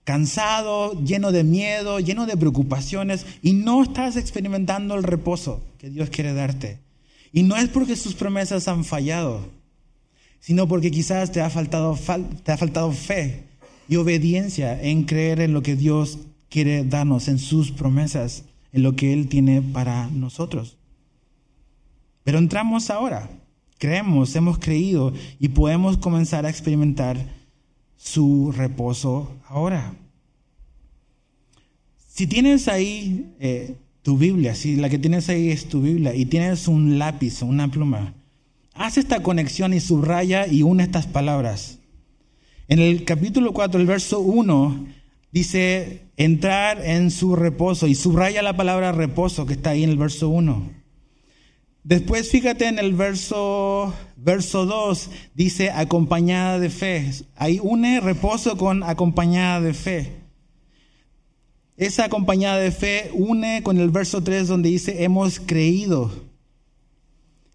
[0.04, 6.10] cansado, lleno de miedo, lleno de preocupaciones, y no estás experimentando el reposo que Dios
[6.10, 6.80] quiere darte.
[7.32, 9.46] Y no es porque sus promesas han fallado,
[10.40, 11.96] sino porque quizás te ha faltado,
[12.44, 13.44] te ha faltado fe
[13.88, 16.18] y obediencia en creer en lo que Dios
[16.50, 20.78] quiere darnos, en sus promesas, en lo que Él tiene para nosotros.
[22.24, 23.30] Pero entramos ahora,
[23.84, 27.18] creemos, hemos creído y podemos comenzar a experimentar
[27.98, 29.94] su reposo ahora.
[32.08, 36.24] Si tienes ahí eh, tu Biblia, si la que tienes ahí es tu Biblia y
[36.24, 38.14] tienes un lápiz o una pluma,
[38.74, 41.80] haz esta conexión y subraya y une estas palabras.
[42.70, 44.86] En el capítulo 4, el verso 1,
[45.34, 49.98] dice entrar en su reposo y subraya la palabra reposo que está ahí en el
[49.98, 50.83] verso 1.
[51.84, 57.12] Después fíjate en el verso, verso 2, dice acompañada de fe.
[57.36, 60.24] Ahí une reposo con acompañada de fe.
[61.76, 66.12] Esa acompañada de fe une con el verso 3 donde dice hemos creído.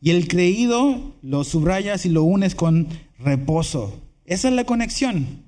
[0.03, 2.89] Y el creído lo subrayas y lo unes con
[3.19, 3.99] reposo.
[4.27, 5.43] Esa es la conexión.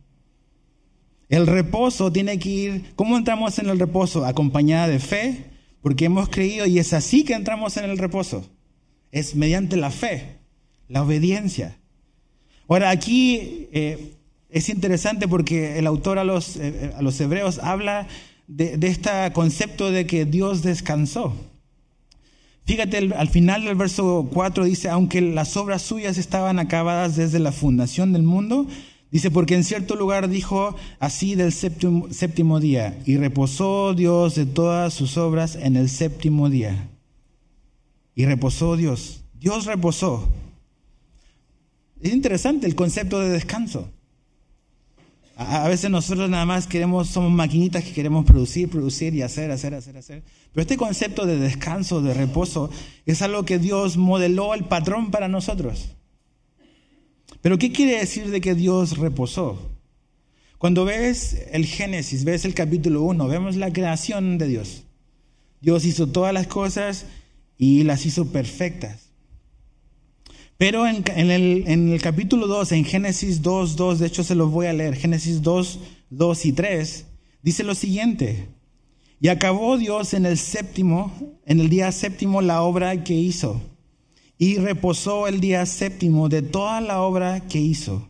[1.29, 4.25] El reposo tiene que ir, ¿cómo entramos en el reposo?
[4.25, 5.45] Acompañada de fe,
[5.83, 8.49] porque hemos creído y es así que entramos en el reposo.
[9.13, 10.37] Es mediante la fe,
[10.89, 11.77] la obediencia.
[12.69, 14.15] Ahora aquí eh,
[14.49, 18.07] es interesante porque el autor a los, eh, a los hebreos habla
[18.47, 21.35] de, este concepto de que Dios descansó.
[22.65, 27.53] Fíjate, al final del verso 4 dice, aunque las obras suyas estaban acabadas desde la
[27.53, 28.67] fundación del mundo,
[29.11, 34.47] dice, porque en cierto lugar dijo así del séptimo, séptimo día, y reposó Dios de
[34.47, 36.89] todas sus obras en el séptimo día.
[38.15, 39.25] Y reposó Dios.
[39.39, 40.29] Dios reposó.
[42.01, 43.91] Es interesante el concepto de descanso.
[45.37, 49.73] A, veces nosotros nada más queremos, somos maquinitas que queremos producir, producir y hacer, hacer,
[49.73, 50.23] hacer, hacer.
[50.53, 52.71] Pero este concepto de descanso, de reposo,
[53.07, 55.93] es algo que Dios modeló el patrón para nosotros.
[57.41, 59.71] Pero ¿qué quiere decir de que Dios reposó?
[60.59, 64.83] Cuando ves el Génesis, ves el capítulo 1, vemos la creación de Dios.
[65.63, 67.07] Dios hizo todas las cosas
[67.63, 69.11] y las hizo perfectas.
[70.57, 74.73] Pero en, el, capítulo 2, en Génesis 2, 2, de hecho se los voy a
[74.73, 77.07] leer, Génesis 2, 2 y 3,
[77.43, 78.49] dice lo siguiente,
[79.21, 81.13] y acabó Dios en el séptimo,
[81.45, 83.61] en el día séptimo la obra que hizo,
[84.39, 88.09] y reposó el día séptimo de toda la obra que hizo.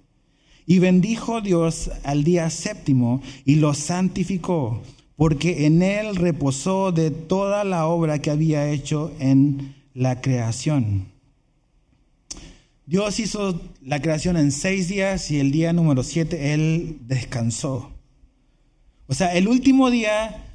[0.65, 4.81] Y bendijo Dios al día séptimo y lo santificó,
[5.21, 11.13] porque en él reposó de toda la obra que había hecho en la creación.
[12.87, 17.93] Dios hizo la creación en seis días y el día número siete Él descansó.
[19.09, 20.55] O sea, el último día,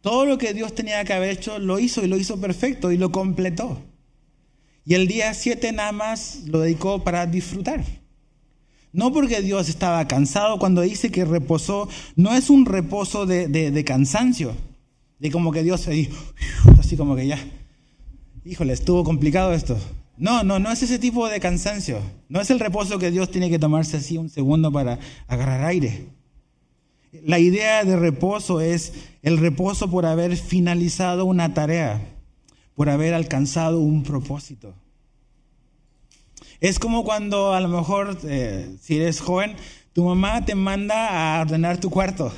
[0.00, 2.96] todo lo que Dios tenía que haber hecho, lo hizo y lo hizo perfecto y
[2.96, 3.82] lo completó.
[4.84, 7.82] Y el día siete nada más lo dedicó para disfrutar.
[8.94, 13.84] No porque Dios estaba cansado, cuando dice que reposó, no es un reposo de, de
[13.84, 14.54] cansancio,
[15.18, 16.16] de como que Dios se dijo,
[16.78, 17.38] así como que ya,
[18.44, 19.76] híjole, estuvo complicado esto.
[20.16, 21.98] No, no, no es ese tipo de cansancio.
[22.28, 26.06] No es el reposo que Dios tiene que tomarse así un segundo para agarrar aire.
[27.24, 32.00] La idea de reposo es el reposo por haber finalizado una tarea,
[32.76, 34.72] por haber alcanzado un propósito.
[36.64, 39.54] Es como cuando a lo mejor, eh, si eres joven,
[39.92, 42.32] tu mamá te manda a ordenar tu cuarto.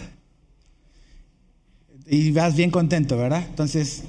[2.09, 3.45] Y vas bien contento, ¿verdad?
[3.49, 4.03] Entonces,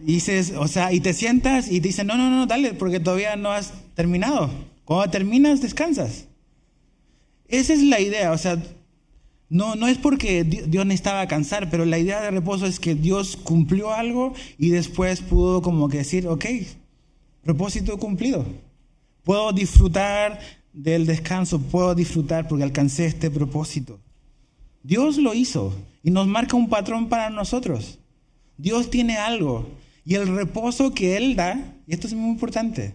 [0.00, 3.36] dices, o sea, y te sientas y te dicen, no, no, no, dale, porque todavía
[3.36, 4.50] no has terminado.
[4.84, 6.24] Cuando terminas, descansas.
[7.46, 8.60] Esa es la idea, o sea,
[9.48, 13.36] no, no es porque Dios necesitaba cansar, pero la idea de reposo es que Dios
[13.36, 16.44] cumplió algo y después pudo como que decir, ok,
[17.44, 18.71] propósito cumplido.
[19.24, 20.40] Puedo disfrutar
[20.72, 24.00] del descanso, puedo disfrutar porque alcancé este propósito.
[24.82, 27.98] Dios lo hizo y nos marca un patrón para nosotros.
[28.56, 29.68] Dios tiene algo
[30.04, 32.94] y el reposo que Él da, y esto es muy importante,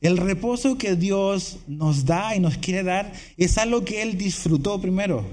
[0.00, 4.80] el reposo que Dios nos da y nos quiere dar es algo que Él disfrutó
[4.80, 5.26] primero.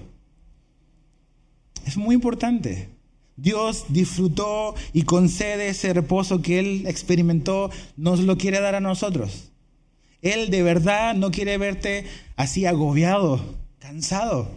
[1.85, 2.89] Es muy importante.
[3.37, 9.51] Dios disfrutó y concede ese reposo que Él experimentó, nos lo quiere dar a nosotros.
[10.25, 12.03] Él de verdad no quiere verte
[12.35, 13.39] así agobiado,
[13.77, 14.49] cansado.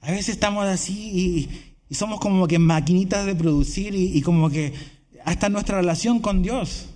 [0.00, 1.50] A veces estamos así
[1.90, 4.72] y, somos como que maquinitas de producir y, como que
[5.26, 6.88] hasta nuestra relación con Dios.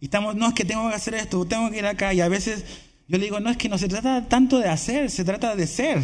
[0.00, 2.14] Y estamos, no es que tengo que hacer esto, tengo que ir acá.
[2.14, 2.64] Y a veces
[3.06, 5.66] yo le digo, no es que no se trata tanto de hacer, se trata de
[5.66, 6.02] ser.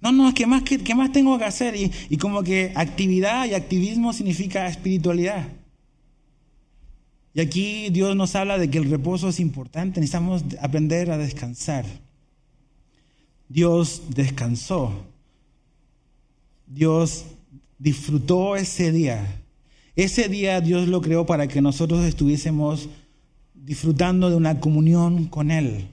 [0.00, 1.76] No, no, es que más, que, más tengo que hacer.
[1.76, 5.46] Y, y como que actividad y activismo significa espiritualidad.
[7.36, 11.84] Y aquí Dios nos habla de que el reposo es importante, necesitamos aprender a descansar.
[13.46, 15.04] Dios descansó.
[16.66, 17.26] Dios
[17.78, 19.42] disfrutó ese día.
[19.96, 22.88] Ese día Dios lo creó para que nosotros estuviésemos
[23.52, 25.88] disfrutando de una comunión con Él,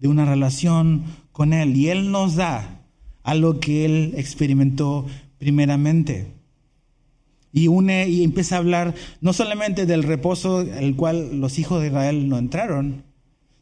[0.00, 1.76] de una relación con Él.
[1.76, 2.80] Y Él nos da
[3.22, 5.06] a lo que él experimentó
[5.38, 6.35] primeramente.
[7.52, 11.88] Y une y empieza a hablar no solamente del reposo al cual los hijos de
[11.88, 13.04] Israel no entraron,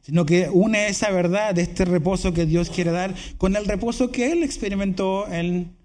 [0.03, 4.11] sino que une esa verdad de este reposo que Dios quiere dar con el reposo
[4.11, 5.77] que él experimentó en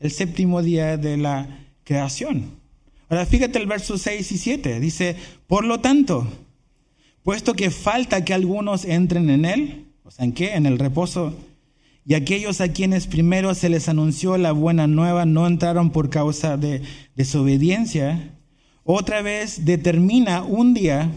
[0.00, 2.58] el séptimo día de la creación.
[3.08, 4.80] Ahora fíjate el verso 6 y 7.
[4.80, 5.16] Dice,
[5.46, 6.26] por lo tanto,
[7.22, 10.54] puesto que falta que algunos entren en él, o sea, ¿en qué?
[10.54, 11.34] En el reposo.
[12.08, 16.56] Y aquellos a quienes primero se les anunció la buena nueva no entraron por causa
[16.56, 16.80] de
[17.16, 18.34] desobediencia,
[18.82, 21.12] otra vez determina un día,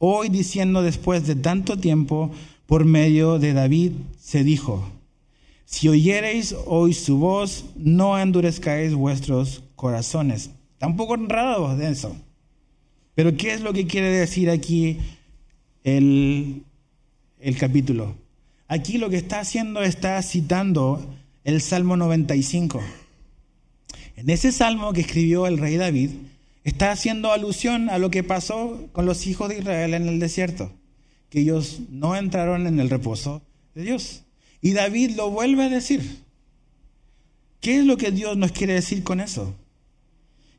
[0.00, 2.32] hoy diciendo después de tanto tiempo,
[2.66, 4.90] por medio de David, se dijo,
[5.64, 10.50] si oyereis hoy su voz, no endurezcáis vuestros corazones.
[10.78, 12.16] Tampoco honrados de eso.
[13.14, 14.98] Pero ¿qué es lo que quiere decir aquí
[15.84, 16.64] el,
[17.38, 18.16] el capítulo?
[18.72, 22.80] Aquí lo que está haciendo está citando el Salmo 95.
[24.16, 26.08] En ese salmo que escribió el rey David,
[26.64, 30.72] está haciendo alusión a lo que pasó con los hijos de Israel en el desierto,
[31.28, 33.42] que ellos no entraron en el reposo
[33.74, 34.22] de Dios.
[34.62, 36.22] Y David lo vuelve a decir.
[37.60, 39.54] ¿Qué es lo que Dios nos quiere decir con eso?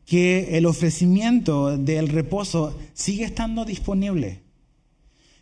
[0.06, 4.42] que el ofrecimiento del reposo sigue estando disponible.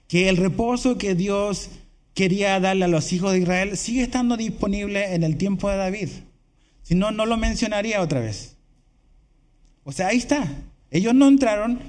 [0.08, 1.70] Que el reposo que Dios
[2.14, 6.10] quería darle a los hijos de Israel sigue estando disponible en el tiempo de David.
[6.84, 8.58] Si no, no lo mencionaría otra vez.
[9.84, 10.48] O sea, ahí está.
[10.90, 11.80] Ellos no entraron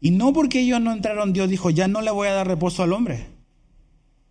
[0.00, 2.82] y no porque ellos no entraron, Dios dijo, ya no le voy a dar reposo
[2.82, 3.26] al hombre.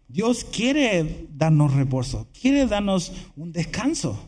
[0.08, 4.20] Dios quiere darnos reposo, quiere darnos un descanso.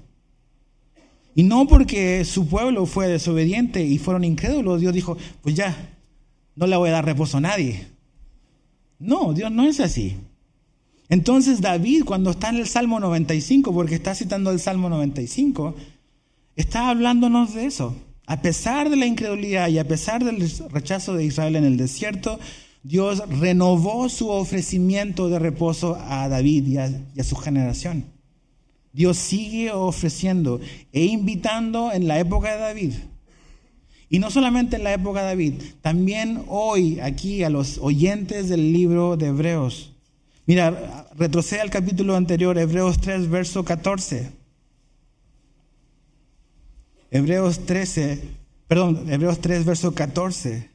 [1.35, 5.93] Y no porque su pueblo fue desobediente y fueron incrédulos, Dios dijo, pues ya,
[6.55, 7.87] no le voy a dar reposo a nadie.
[8.97, 10.17] No, Dios no es así.
[11.09, 15.75] Entonces David, cuando está en el Salmo 95, porque está citando el Salmo 95,
[16.55, 17.95] está hablándonos de eso.
[18.27, 22.39] A pesar de la incredulidad y a pesar del rechazo de Israel en el desierto,
[22.81, 28.05] Dios renovó su ofrecimiento de reposo a David y a, su generación.
[28.93, 30.59] Dios sigue ofreciendo
[30.91, 32.93] e invitando en la época de David.
[34.09, 38.71] Y no solamente en la época de David, también hoy aquí a los oyentes del
[38.71, 39.94] libro de Hebreos.
[40.47, 44.31] Mira, retrocede al capítulo anterior, Hebreos 3, verso 14.
[47.09, 48.21] Hebreos 13,
[48.67, 50.69] perdón, Hebreos 3, verso 14.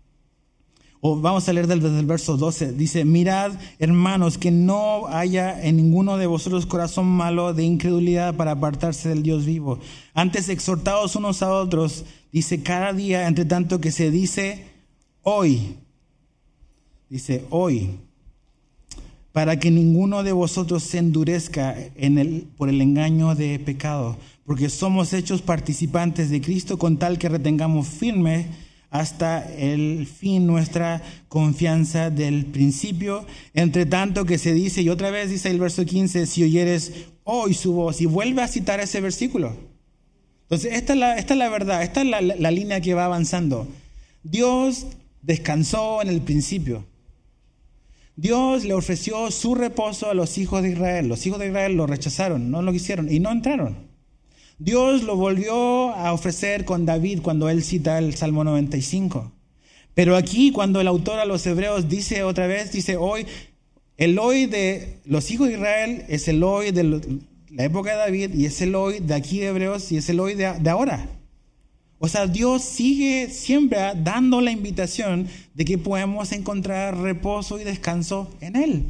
[1.03, 2.73] O vamos a leer desde el verso 12.
[2.73, 8.51] Dice, mirad, hermanos, que no haya en ninguno de vosotros corazón malo de incredulidad para
[8.51, 9.79] apartarse del Dios vivo.
[10.13, 14.67] Antes exhortados unos a otros, dice, cada día, entre tanto que se dice,
[15.23, 15.77] hoy.
[17.11, 17.99] Dice, hoy.
[19.33, 24.17] Para que ninguno de vosotros se endurezca en el, por el engaño de pecado.
[24.47, 28.47] Porque somos hechos participantes de Cristo con tal que retengamos firme
[28.91, 35.31] hasta el fin nuestra confianza del principio, entre tanto que se dice, y otra vez
[35.31, 36.93] dice el verso 15, si oyeres
[37.23, 39.57] hoy su voz, y vuelve a citar ese versículo.
[40.43, 43.69] Entonces, esta es la, esta es la verdad, esta es la línea que va avanzando.
[44.25, 44.87] Dios
[45.23, 46.90] descansó en el principio.
[48.21, 51.09] Dios le ofreció su reposo a los hijos de Israel.
[51.09, 53.89] Los hijos de Israel lo rechazaron, no lo quisieron y no entraron.
[54.59, 59.33] Dios lo volvió a ofrecer con David cuando él cita el Salmo 95.
[59.95, 63.27] Pero aquí cuando el autor a los hebreos dice otra vez, dice hoy,
[63.97, 67.01] el hoy de los hijos de Israel es el hoy de
[67.49, 70.35] la época de David y es el hoy de aquí hebreos y es el hoy
[70.35, 71.09] de ahora.
[72.03, 78.35] O sea, Dios sigue siempre dando la invitación de que podemos encontrar reposo y descanso
[78.41, 78.87] en Él.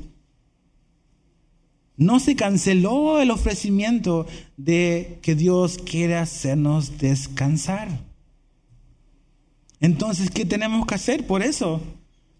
[1.97, 7.89] No se canceló el ofrecimiento de que Dios quiere hacernos descansar.
[9.81, 11.83] Entonces, ¿qué tenemos que hacer por eso?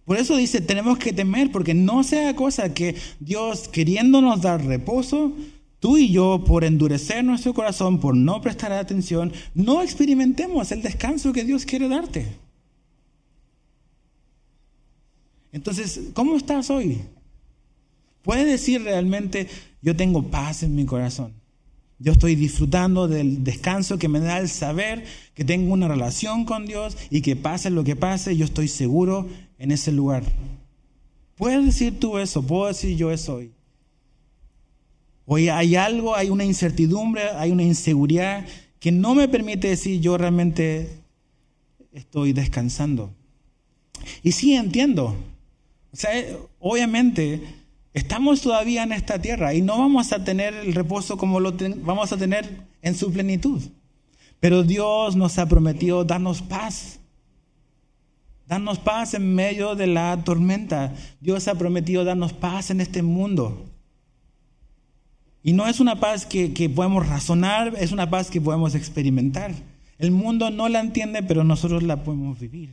[0.05, 5.33] Por eso dice, tenemos que temer, porque no sea cosa que Dios queriéndonos dar reposo,
[5.81, 11.33] tú y yo, por endurecer nuestro corazón, por no prestar atención, no experimentemos el descanso
[11.33, 12.29] que Dios quiere darte.
[15.53, 17.01] Entonces, ¿cómo estás hoy?
[18.23, 19.49] Puede decir realmente,
[19.83, 21.33] yo tengo paz en mi corazón.
[21.99, 25.05] Yo estoy disfrutando del descanso que me da el saber
[25.35, 29.29] que tengo una relación con Dios y que pase lo que pase, yo estoy seguro
[29.59, 30.25] en ese lugar.
[31.37, 33.53] Puedes decir tú eso, puedo decir yo eso hoy.
[35.33, 38.45] Hoy hay algo, hay una incertidumbre, hay una inseguridad
[38.81, 40.91] que no me permite decir yo realmente
[41.93, 43.13] estoy descansando.
[44.23, 45.15] Y sí entiendo.
[45.93, 46.11] O sea,
[46.59, 47.43] obviamente
[47.93, 52.13] Estamos todavía en esta tierra y no vamos a tener el reposo como lo vamos
[52.13, 53.61] a tener en su plenitud.
[54.39, 57.01] Pero Dios nos ha prometido darnos paz.
[58.47, 60.95] Darnos paz en medio de la tormenta.
[61.21, 63.70] Dios ha prometido darnos paz en este mundo.
[65.43, 69.55] Y no es una paz que, que podemos razonar, es una paz que podemos experimentar.
[69.99, 72.71] El mundo no la entiende, pero nosotros la podemos vivir.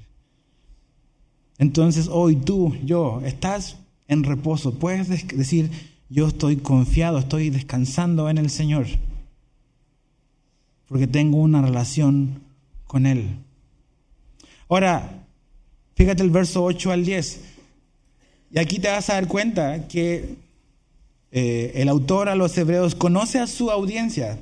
[1.58, 4.76] Entonces hoy tú, yo, estás en reposo.
[4.76, 5.72] Puedes decir,
[6.10, 8.88] yo estoy confiado, estoy descansando en el Señor,
[10.88, 12.42] porque tengo una relación
[12.86, 13.28] con Él.
[14.70, 15.26] Ahora,
[15.96, 17.42] fíjate el verso 8 al 10.
[18.52, 20.38] Y aquí te vas a dar cuenta que
[21.32, 24.40] eh, el autor a los hebreos conoce a su audiencia.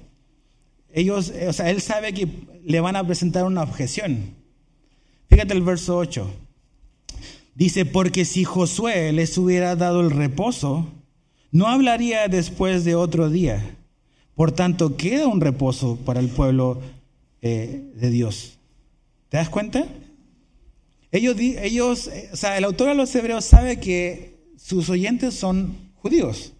[0.93, 2.27] Ellos, o sea, él sabe que
[2.63, 4.33] le van a presentar una objeción.
[5.29, 6.31] Fíjate el verso 8.
[7.55, 10.87] Dice, porque si Josué les hubiera dado el reposo,
[11.51, 13.77] no hablaría después de otro día.
[14.35, 16.81] Por tanto, queda un reposo para el pueblo
[17.41, 18.57] eh, de Dios.
[19.29, 19.87] ¿Te das cuenta?
[21.11, 25.77] Ellos, ellos, eh, o sea, el autor de los hebreos sabe que sus oyentes son
[25.95, 26.54] judíos.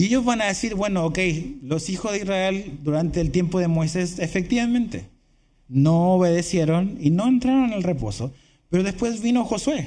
[0.00, 1.18] Y ellos van a decir, bueno, ok,
[1.60, 5.04] los hijos de Israel durante el tiempo de Moisés efectivamente
[5.68, 8.32] no obedecieron y no entraron en el reposo.
[8.70, 9.86] Pero después vino Josué.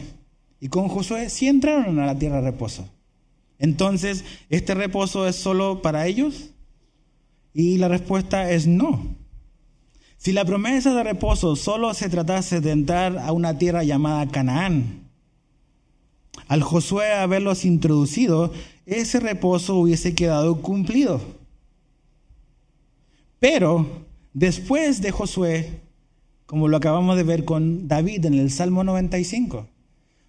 [0.60, 2.88] Y con Josué sí entraron a la tierra de reposo.
[3.58, 6.52] Entonces, ¿este reposo es solo para ellos?
[7.52, 9.16] Y la respuesta es no.
[10.18, 15.10] Si la promesa de reposo solo se tratase de entrar a una tierra llamada Canaán,
[16.48, 18.54] al Josué haberlos introducido,
[18.86, 21.22] ese reposo hubiese quedado cumplido.
[23.40, 25.82] Pero después de Josué,
[26.54, 29.68] como lo acabamos de ver con David en el Salmo 95.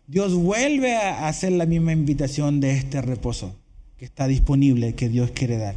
[0.06, 3.54] Dios vuelve a hacer la misma invitación de este reposo
[3.98, 5.76] que está disponible, que Dios quiere dar.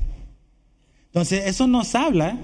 [1.07, 2.37] Entonces, eso nos habla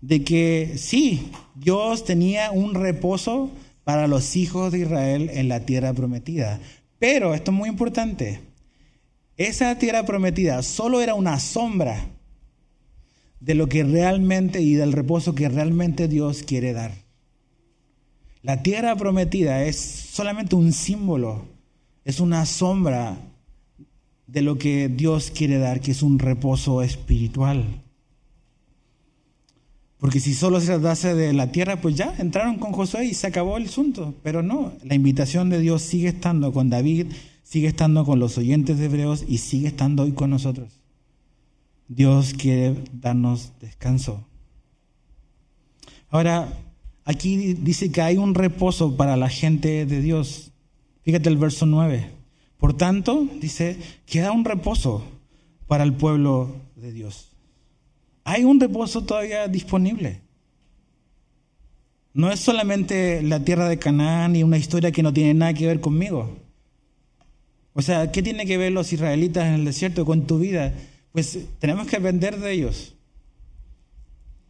[0.00, 3.50] de que sí, Dios tenía un reposo
[3.84, 6.58] para los hijos de Israel en la tierra prometida.
[6.98, 8.40] Pero, esto es muy importante,
[9.46, 12.10] esa tierra prometida solo era una sombra
[13.40, 16.92] de lo que realmente y del reposo que realmente Dios quiere dar.
[18.42, 21.46] La tierra prometida es solamente un símbolo,
[22.04, 23.16] es una sombra
[24.26, 27.64] de lo que Dios quiere dar, que es un reposo espiritual.
[29.96, 33.26] Porque si solo se tratase de la tierra, pues ya entraron con Josué y se
[33.26, 34.14] acabó el asunto.
[34.22, 37.06] Pero no, la invitación de Dios sigue estando con David,
[37.50, 40.78] sigue estando con los oyentes de Hebreos y sigue estando hoy con nosotros.
[41.88, 44.24] Dios quiere darnos descanso.
[46.10, 46.48] Ahora,
[47.04, 50.52] aquí dice que hay un reposo para la gente de Dios.
[51.02, 52.12] Fíjate el verso 9.
[52.56, 53.76] Por tanto, dice,
[54.06, 55.02] queda un reposo
[55.66, 57.32] para el pueblo de Dios.
[58.22, 60.20] Hay un reposo todavía disponible.
[62.14, 65.66] No es solamente la tierra de Canaán y una historia que no tiene nada que
[65.66, 66.36] ver conmigo.
[67.74, 70.74] O sea, ¿qué tiene que ver los israelitas en el desierto con tu vida?
[71.12, 72.94] Pues tenemos que aprender de ellos.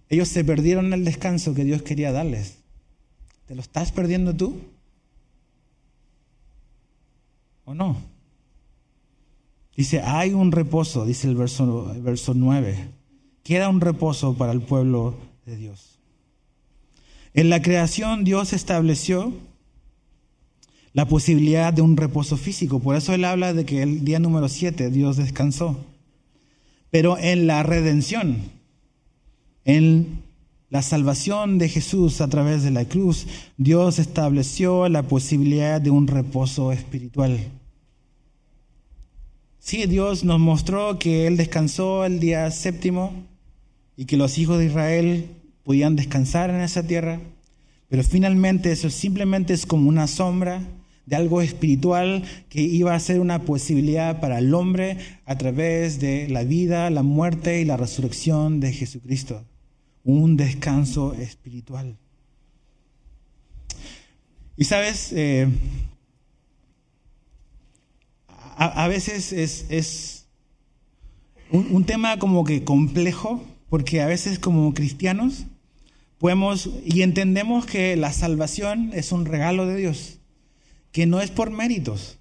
[0.08, 2.58] Ellos se perdieron el descanso que Dios quería darles.
[3.46, 4.60] ¿Te lo estás perdiendo tú?
[7.64, 7.96] ¿O no?
[9.76, 12.88] Dice, hay un reposo, dice el verso, el verso 9.
[13.44, 15.16] Queda un reposo para el pueblo
[15.46, 15.98] de Dios.
[17.32, 19.32] En la creación Dios estableció
[20.92, 22.80] la posibilidad de un reposo físico.
[22.80, 25.78] Por eso él habla de que el día número 7 Dios descansó.
[26.90, 28.38] Pero en la redención,
[29.64, 30.22] en
[30.68, 33.26] la salvación de Jesús a través de la cruz,
[33.56, 37.38] Dios estableció la posibilidad de un reposo espiritual.
[39.58, 43.12] Sí, Dios nos mostró que Él descansó el día séptimo
[43.96, 45.26] y que los hijos de Israel
[45.64, 47.20] podían descansar en esa tierra,
[47.88, 50.62] pero finalmente eso simplemente es como una sombra
[51.10, 54.96] de algo espiritual que iba a ser una posibilidad para el hombre
[55.26, 59.44] a través de la vida, la muerte y la resurrección de Jesucristo.
[60.04, 61.98] Un descanso espiritual.
[64.56, 65.48] Y sabes, eh,
[68.28, 70.26] a, veces es,
[71.50, 75.46] un, un tema como que complejo, porque a veces como cristianos
[76.18, 80.19] podemos y entendemos que la salvación es un regalo de Dios
[80.92, 82.18] que no es por méritos.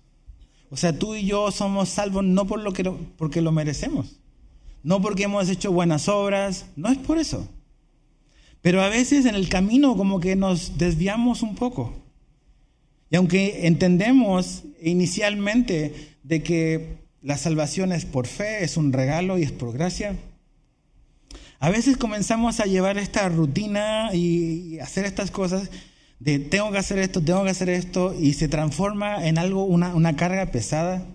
[0.70, 2.84] O sea, tú y yo somos salvos no por lo que
[3.18, 4.20] porque lo merecemos,
[4.84, 7.48] no porque hemos hecho buenas obras, no es por eso.
[8.62, 11.94] Pero a veces en el camino como que nos desviamos un poco.
[13.10, 19.44] Y aunque entendemos inicialmente de que la salvación es por fe, es un regalo y
[19.44, 20.16] es por gracia,
[21.60, 25.70] a veces comenzamos a llevar esta rutina y hacer estas cosas
[26.20, 29.96] de tengo que hacer esto, tengo que hacer esto, y se transforma en algo, una,
[29.96, 31.06] una carga pesada.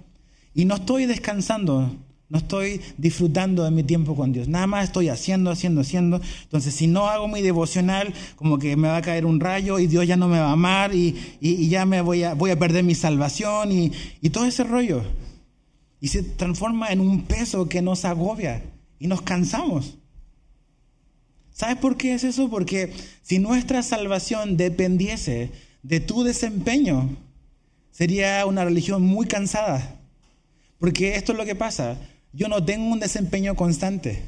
[0.55, 1.95] Y no estoy descansando,
[2.29, 4.49] no estoy disfrutando de mi tiempo con Dios.
[4.49, 6.21] Nada más estoy haciendo, haciendo, haciendo.
[6.45, 9.87] Entonces, si no hago mi devocional, como que me va a caer un rayo y
[9.87, 12.59] Dios ya no me va a amar y, y, ya me voy a, voy a
[12.59, 15.03] perder mi salvación y, y todo ese rollo.
[16.01, 18.63] Y se transforma en un peso que nos agobia
[18.99, 19.99] y nos cansamos.
[21.55, 22.51] ¿Sabes por qué es eso?
[22.51, 22.93] Porque
[23.23, 25.53] si nuestra salvación dependiese
[25.85, 27.17] de tu desempeño,
[27.93, 30.01] sería una religión muy cansada.
[30.81, 31.97] Porque esto es lo que pasa.
[32.33, 34.25] Yo no tengo un desempeño constante.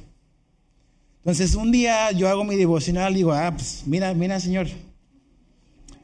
[1.19, 4.69] Entonces un día yo hago mi devocional y digo, ah, pues mira, mira Señor.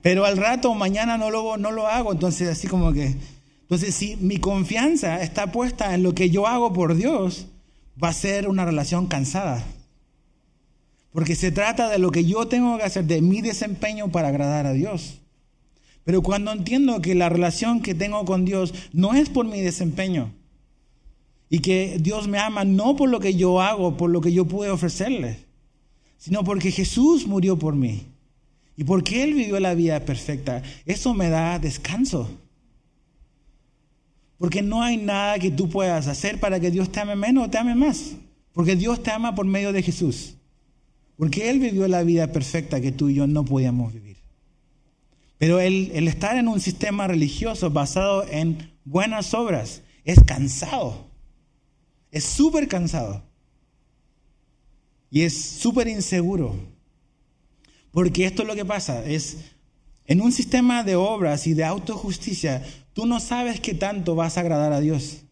[0.02, 2.12] Pero al rato, mañana no lo, no lo hago.
[2.12, 3.14] Entonces así como que...
[3.60, 7.46] Entonces si mi confianza está puesta en lo que yo hago por Dios,
[8.02, 9.64] va a ser una relación cansada.
[11.12, 14.66] Porque se trata de lo que yo tengo que hacer, de mi desempeño para agradar
[14.66, 15.18] a Dios.
[16.04, 20.32] Pero cuando entiendo que la relación que tengo con Dios no es por mi desempeño
[21.48, 24.46] y que Dios me ama no por lo que yo hago, por lo que yo
[24.46, 25.38] pude ofrecerle,
[26.18, 28.06] sino porque Jesús murió por mí
[28.76, 32.30] y porque Él vivió la vida perfecta, eso me da descanso.
[34.38, 37.50] Porque no hay nada que tú puedas hacer para que Dios te ame menos o
[37.50, 38.16] te ame más.
[38.52, 40.34] Porque Dios te ama por medio de Jesús.
[41.16, 44.16] Porque Él vivió la vida perfecta que tú y yo no podíamos vivir.
[45.38, 51.06] Pero el, el estar en un sistema religioso basado en buenas obras es cansado.
[52.10, 53.22] Es súper cansado.
[55.10, 56.56] Y es súper inseguro.
[57.90, 59.38] Porque esto es lo que pasa, es
[60.06, 64.40] en un sistema de obras y de autojusticia, tú no sabes qué tanto vas a
[64.40, 65.22] agradar a Dios.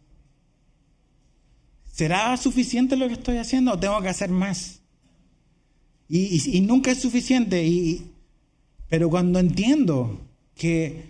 [1.91, 4.80] ¿Será suficiente lo que estoy haciendo o tengo que hacer más?
[6.13, 7.65] Y, nunca es suficiente.
[7.65, 8.11] Y,
[8.89, 10.21] pero cuando entiendo
[10.57, 11.05] que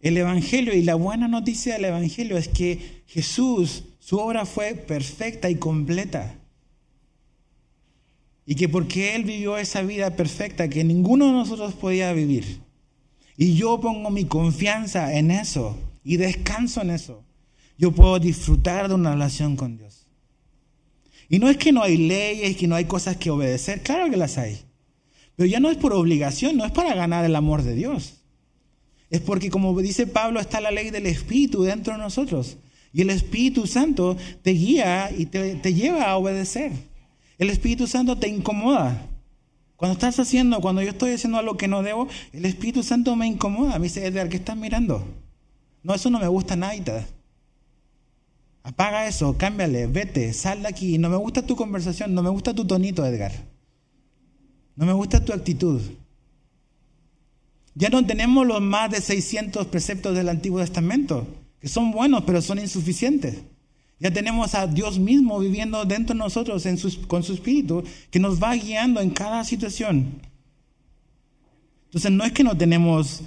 [0.00, 5.50] el Evangelio y la buena noticia del Evangelio es que Jesús, su obra fue perfecta
[5.50, 6.38] y completa.
[8.46, 12.60] Y que porque Él vivió esa vida perfecta que ninguno de nosotros podía vivir.
[13.36, 17.22] Y yo pongo mi confianza en eso y descanso en eso.
[17.76, 20.05] Yo puedo disfrutar de una relación con Dios.
[21.28, 24.16] Y no es que no hay leyes, que no hay cosas que obedecer, claro que
[24.16, 24.60] las hay.
[25.34, 28.22] Pero ya no es por obligación, no es para ganar el amor de Dios.
[29.10, 32.56] Es porque, como dice Pablo, está la ley del Espíritu dentro de nosotros.
[32.92, 36.72] Y el Espíritu Santo te guía y te, lleva a obedecer.
[37.38, 39.06] El Espíritu Santo te incomoda.
[39.76, 43.26] Cuando estás haciendo, cuando yo estoy haciendo algo que no debo, el Espíritu Santo me
[43.26, 43.78] incomoda.
[43.78, 45.06] Me dice, Edgar, ¿qué estás mirando?
[45.82, 46.74] No, eso no me gusta nada.
[48.66, 50.98] Apaga eso, cámbiale, vete, sal de aquí.
[50.98, 53.30] No me gusta tu conversación, no me gusta tu tonito, Edgar.
[54.74, 55.80] No me gusta tu actitud.
[57.76, 61.28] Ya no tenemos los más de 600 preceptos del Antiguo Testamento,
[61.60, 63.36] que son buenos, pero son insuficientes.
[64.00, 66.64] Ya tenemos a Dios mismo viviendo dentro de nosotros
[67.06, 70.22] con su espíritu, que nos va guiando en cada situación.
[71.84, 73.22] Entonces no es que no tenemos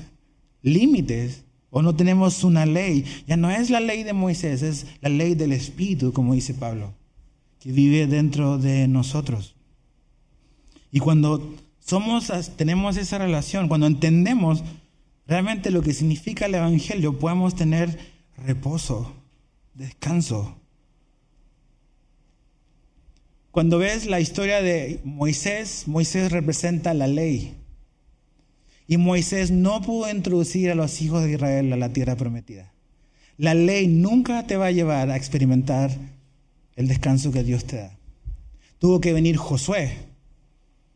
[0.64, 3.06] límites, o no tenemos una ley.
[3.28, 6.94] Ya no es la ley de Moisés, es la ley del Espíritu, como dice Pablo,
[7.60, 9.56] que vive dentro de nosotros.
[10.92, 14.64] Y cuando somos, tenemos esa relación, cuando entendemos
[15.28, 17.98] realmente lo que significa el Evangelio, podemos tener
[18.38, 19.14] reposo,
[19.76, 20.56] descanso.
[23.52, 27.59] Cuando ves la historia de Moisés, Moisés representa la ley.
[28.90, 32.74] Y Moisés no pudo introducir a los hijos de Israel a la tierra prometida.
[33.38, 35.96] La ley nunca te va a llevar a experimentar
[36.76, 37.96] el descanso que Dios te da.
[38.80, 39.96] Tuvo que venir Josué,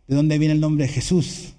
[0.07, 1.53] de donde viene el nombre de Jesús.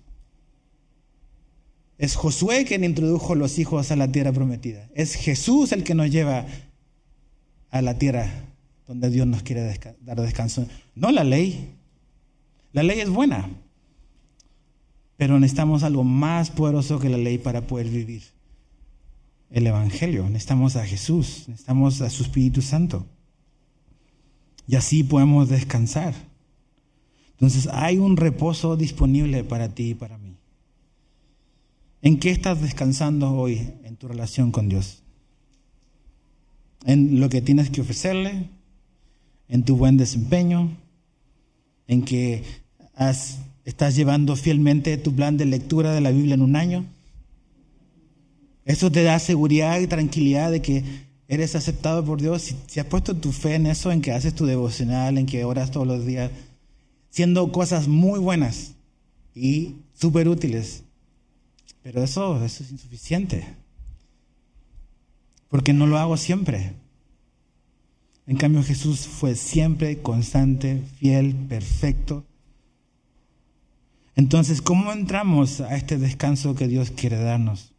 [1.99, 4.91] Es Josué quien introdujo los hijos a la tierra prometida.
[4.97, 6.47] Es Jesús el que nos lleva
[7.70, 8.28] a la tierra
[8.89, 10.66] donde Dios nos quiere dar descanso.
[10.97, 11.76] No la ley.
[12.72, 13.49] La ley es buena,
[15.17, 18.23] pero necesitamos algo más poderoso que la ley para poder vivir.
[19.51, 20.29] El Evangelio.
[20.29, 23.07] Necesitamos a Jesús, necesitamos a su Espíritu Santo.
[24.67, 26.15] Y así podemos descansar.
[27.33, 30.37] Entonces hay un reposo disponible para ti y para mí.
[32.03, 35.03] ¿En qué estás descansando hoy en tu relación con Dios?
[36.85, 38.51] ¿En lo que tienes que ofrecerle?
[39.49, 40.77] ¿En tu buen desempeño?
[41.87, 42.45] ¿En que
[42.95, 46.85] has ¿Estás llevando fielmente tu plan de lectura de la Biblia en un año?
[48.65, 50.85] Eso te da seguridad y tranquilidad de que
[51.29, 52.55] eres aceptado por Dios.
[52.67, 55.71] Si, has puesto tu fe en eso, en que haces tu devocional, en que oras
[55.71, 56.31] todos los días,
[57.11, 58.73] siendo cosas muy buenas
[59.35, 60.83] y súper útiles.
[61.83, 63.47] Pero eso, eso es insuficiente.
[65.49, 66.73] Porque no lo hago siempre.
[68.27, 72.25] En cambio Jesús fue siempre constante, fiel, perfecto.
[74.17, 77.73] Entonces, ¿cómo entramos a este descanso que Dios quiere darnos?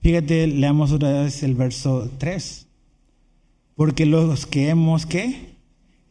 [0.00, 2.66] Fíjate, leamos otra vez el verso 3.
[3.74, 5.52] Porque los que hemos ¿qué?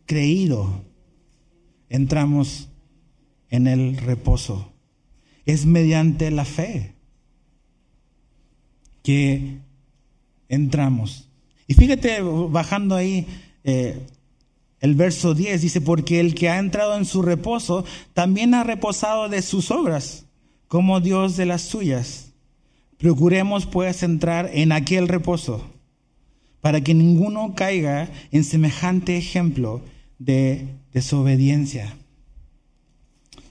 [0.06, 0.84] creído,
[1.90, 2.70] entramos
[3.50, 4.72] en el reposo.
[5.46, 6.96] Es mediante la fe
[9.04, 9.60] que
[10.48, 11.30] entramos.
[11.68, 13.26] Y fíjate, bajando ahí
[13.64, 14.06] eh,
[14.82, 19.30] el verso 10, dice, porque el que ha entrado en su reposo también ha reposado
[19.30, 20.26] de sus obras,
[20.68, 22.34] como Dios de las suyas.
[22.98, 25.70] Procuremos pues entrar en aquel reposo,
[26.62, 29.82] para que ninguno caiga en semejante ejemplo
[30.18, 31.96] de desobediencia.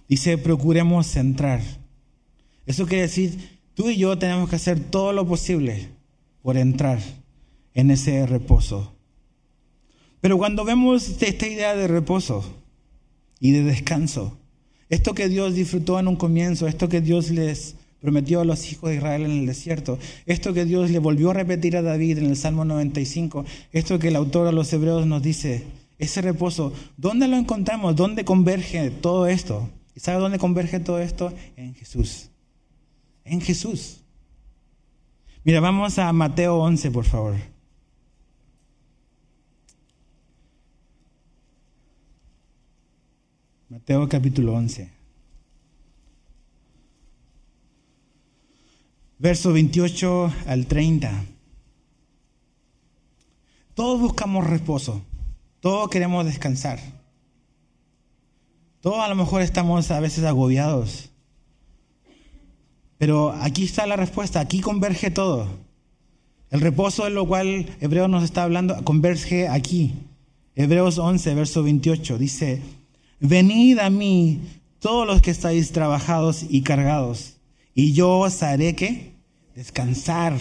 [0.09, 1.63] Dice, procuremos entrar.
[2.67, 5.91] Eso quiere decir, tú y yo tenemos que hacer todo lo posible
[6.43, 6.99] por entrar
[7.75, 8.97] en ese reposo.
[10.21, 12.45] Pero cuando vemos esta idea de reposo
[13.39, 14.37] y de descanso,
[14.89, 18.91] esto que Dios disfrutó en un comienzo, esto que Dios les prometió a los hijos
[18.91, 22.27] de Israel en el desierto, esto que Dios le volvió a repetir a David en
[22.27, 25.65] el Salmo 95, esto que el autor a los hebreos nos dice,
[25.99, 27.95] ese reposo, ¿dónde lo encontramos?
[27.95, 29.69] ¿Dónde converge todo esto?
[29.95, 31.33] ¿Y sabe dónde converge todo esto?
[31.57, 32.31] En Jesús.
[33.25, 34.01] En Jesús.
[35.45, 37.35] Mira, vamos a Mateo 11, por favor.
[43.71, 44.91] Mateo capítulo 11.
[49.21, 51.25] Verso 28 al 30.
[53.75, 55.03] Todos buscamos reposo,
[55.61, 56.81] todos queremos descansar.
[58.81, 61.11] Todos a lo mejor estamos a veces agobiados.
[62.99, 65.47] Pero aquí está la respuesta, aquí converge todo.
[66.51, 69.95] El reposo en lo cual Hebreos nos está hablando converge aquí.
[70.57, 72.80] Hebreos 11, verso 28 dice,
[73.21, 74.41] Venid a mí
[74.79, 77.37] todos los que estáis trabajados y cargados,
[77.75, 79.13] y yo os haré que
[79.55, 80.39] descansar.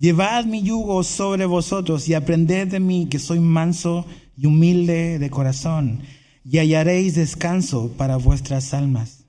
[0.00, 4.04] Llevad mi yugo sobre vosotros y aprended de mí que soy manso
[4.36, 6.02] y humilde de corazón,
[6.44, 9.24] y hallaréis descanso para vuestras almas,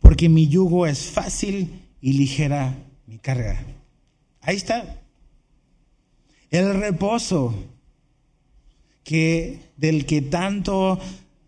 [0.00, 1.70] porque mi yugo es fácil
[2.02, 3.64] y ligera mi carga.
[4.42, 5.00] Ahí está.
[6.50, 7.54] El reposo
[9.04, 11.00] que del que tanto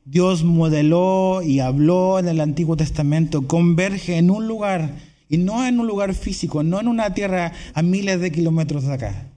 [0.05, 4.97] Dios modeló y habló en el Antiguo Testamento converge en un lugar,
[5.29, 8.93] y no en un lugar físico, no en una tierra a miles de kilómetros de
[8.93, 9.31] acá.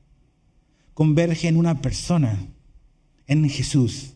[0.93, 2.37] Converge en una persona,
[3.27, 4.13] en Jesús.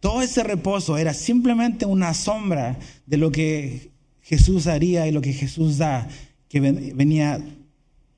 [0.00, 3.90] Todo ese reposo era simplemente una sombra de lo que
[4.20, 6.08] Jesús haría y lo que Jesús da,
[6.48, 7.40] que venía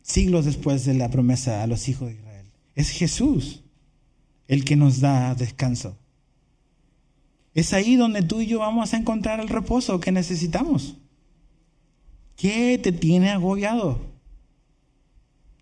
[0.02, 2.46] siglos después de la promesa a los hijos de Israel.
[2.74, 3.62] Es Jesús
[4.48, 5.96] el que nos da descanso.
[7.54, 10.96] Es ahí donde tú y yo vamos a encontrar el reposo que necesitamos.
[12.36, 14.00] ¿Qué te tiene agobiado?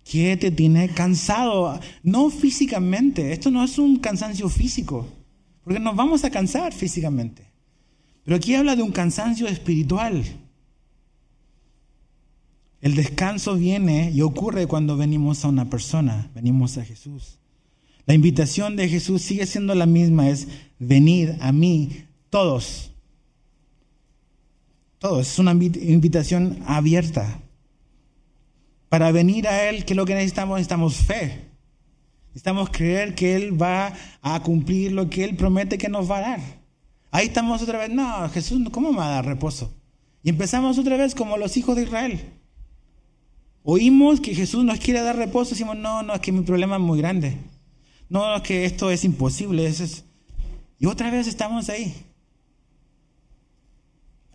[0.04, 1.78] ¿Qué te tiene cansado?
[2.02, 5.06] No físicamente, esto no es un cansancio físico,
[5.64, 7.50] porque nos vamos a cansar físicamente.
[8.24, 10.24] Pero aquí habla de un cansancio espiritual.
[12.80, 17.38] El descanso viene y ocurre cuando venimos a una persona, venimos a Jesús.
[18.08, 20.48] La invitación de Jesús sigue siendo la misma, es
[20.78, 22.90] venid a mí todos.
[24.98, 27.42] Todos, es una invitación abierta.
[28.88, 30.56] Para venir a Él, ¿qué es lo que necesitamos?
[30.56, 31.50] Necesitamos fe.
[32.28, 33.92] Necesitamos creer que Él va
[34.22, 36.40] a cumplir lo que Él promete que nos va a dar.
[37.10, 39.70] Ahí estamos otra vez, no, Jesús, ¿cómo me va a dar reposo?
[40.22, 42.22] Y empezamos otra vez como los hijos de Israel.
[43.64, 46.82] Oímos que Jesús nos quiere dar reposo, decimos, no, no, es que mi problema es
[46.82, 47.36] muy grande.
[48.08, 49.72] No, que esto es imposible.
[50.78, 51.94] Y otra vez estamos ahí.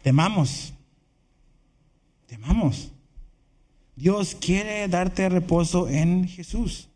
[0.02, 0.74] Temamos.
[2.28, 2.92] Temamos.
[3.96, 6.90] Dios quiere darte reposo en Jesús.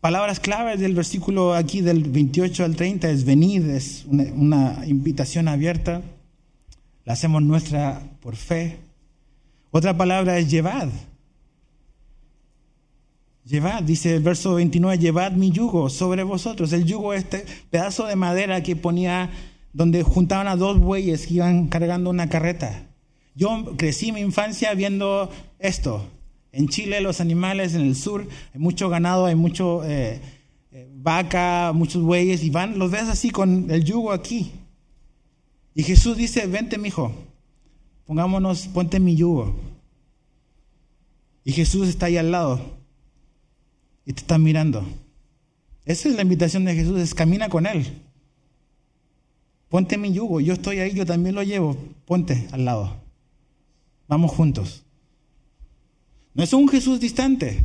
[0.00, 5.48] Palabras claves del versículo aquí del 28 al 30 es venid, es una, una invitación
[5.48, 6.02] abierta.
[7.04, 8.78] La hacemos nuestra por fe.
[9.70, 10.90] Otra palabra es llevad.
[13.44, 16.72] Llevad, dice el verso 29, llevad mi yugo sobre vosotros.
[16.72, 19.30] El yugo es este pedazo de madera que ponía
[19.74, 22.86] donde juntaban a dos bueyes que iban cargando una carreta.
[23.34, 26.08] Yo crecí mi infancia viendo esto.
[26.52, 30.20] En Chile los animales, en el sur, hay mucho ganado, hay mucho eh,
[30.72, 34.52] eh, vaca, muchos bueyes, y van, los ves así con el yugo aquí.
[35.74, 37.12] Y Jesús dice, vente, mijo,
[38.06, 39.54] pongámonos, ponte mi yugo.
[41.44, 42.83] Y Jesús está ahí al lado
[44.06, 44.84] y te está mirando.
[45.84, 47.86] Esa es la invitación de Jesús, es camina con Él.
[49.68, 51.76] Ponte mi yugo, yo estoy ahí, yo también lo llevo,
[52.06, 52.96] ponte al lado.
[54.08, 54.84] Vamos juntos.
[56.34, 57.62] No es un Jesús distante,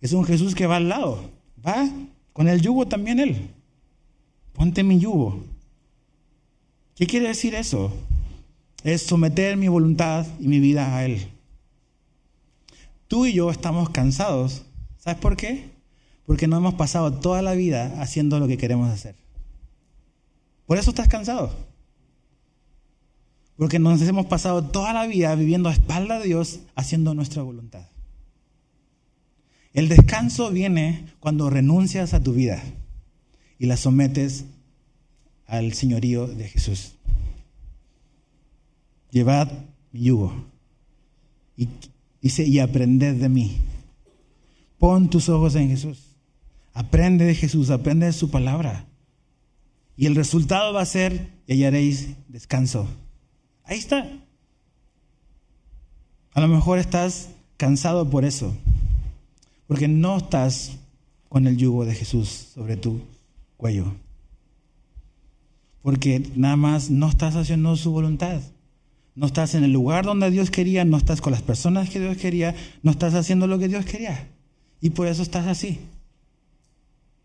[0.00, 1.30] es un Jesús que va al lado.
[1.64, 1.88] Va
[2.32, 3.50] con el yugo también Él.
[4.52, 5.44] Ponte mi yugo.
[6.94, 7.92] ¿Qué quiere decir eso?
[8.84, 11.26] Es someter mi voluntad y mi vida a Él.
[13.08, 14.64] Tú y yo estamos cansados.
[14.98, 15.71] ¿Sabes por qué?
[16.26, 19.16] Porque no hemos pasado toda la vida haciendo lo que queremos hacer.
[20.66, 21.54] Por eso estás cansado.
[23.56, 27.88] Porque nos hemos pasado toda la vida viviendo a espalda de Dios haciendo nuestra voluntad.
[29.72, 32.62] El descanso viene cuando renuncias a tu vida
[33.58, 34.44] y la sometes
[35.46, 36.94] al señorío de Jesús.
[39.10, 39.50] Llevad
[39.92, 40.32] mi yugo
[41.56, 41.68] y
[42.20, 43.58] dice y aprended de mí.
[44.78, 46.11] Pon tus ojos en Jesús.
[46.74, 48.86] Aprende de Jesús, aprende de su palabra.
[49.96, 52.88] Y el resultado va a ser y hallaréis descanso.
[53.64, 54.08] Ahí está.
[56.34, 58.56] A lo mejor estás cansado por eso,
[59.66, 60.78] porque no estás
[61.28, 63.02] con el yugo de Jesús sobre tu
[63.56, 63.94] cuello.
[65.82, 68.40] Porque nada más no estás haciendo su voluntad.
[69.14, 72.16] No estás en el lugar donde Dios quería, no estás con las personas que Dios
[72.16, 74.28] quería, no estás haciendo lo que Dios quería.
[74.80, 75.80] Y por eso estás así.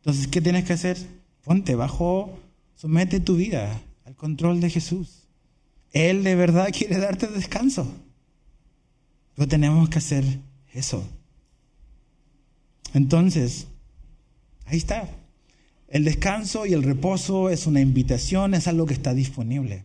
[0.08, 0.98] Entonces, ¿qué tienes que hacer?
[1.44, 2.40] Ponte bajo,
[2.76, 5.28] somete tu vida al control de Jesús.
[5.92, 7.94] Él de verdad quiere darte descanso.
[9.36, 10.24] Pero tenemos que hacer
[10.72, 11.06] eso.
[12.94, 13.68] Entonces,
[14.64, 15.10] ahí está.
[15.90, 19.84] El descanso y el reposo es una invitación, es algo que está disponible.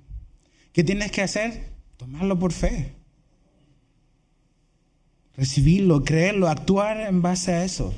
[0.72, 1.64] ¿Qué tienes que hacer?
[1.96, 2.92] Tomarlo por fe.
[5.36, 7.92] Recibirlo, creerlo, actuar en base a eso.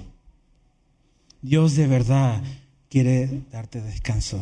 [1.44, 2.42] Dios de verdad
[2.88, 4.40] quiere darte descanso.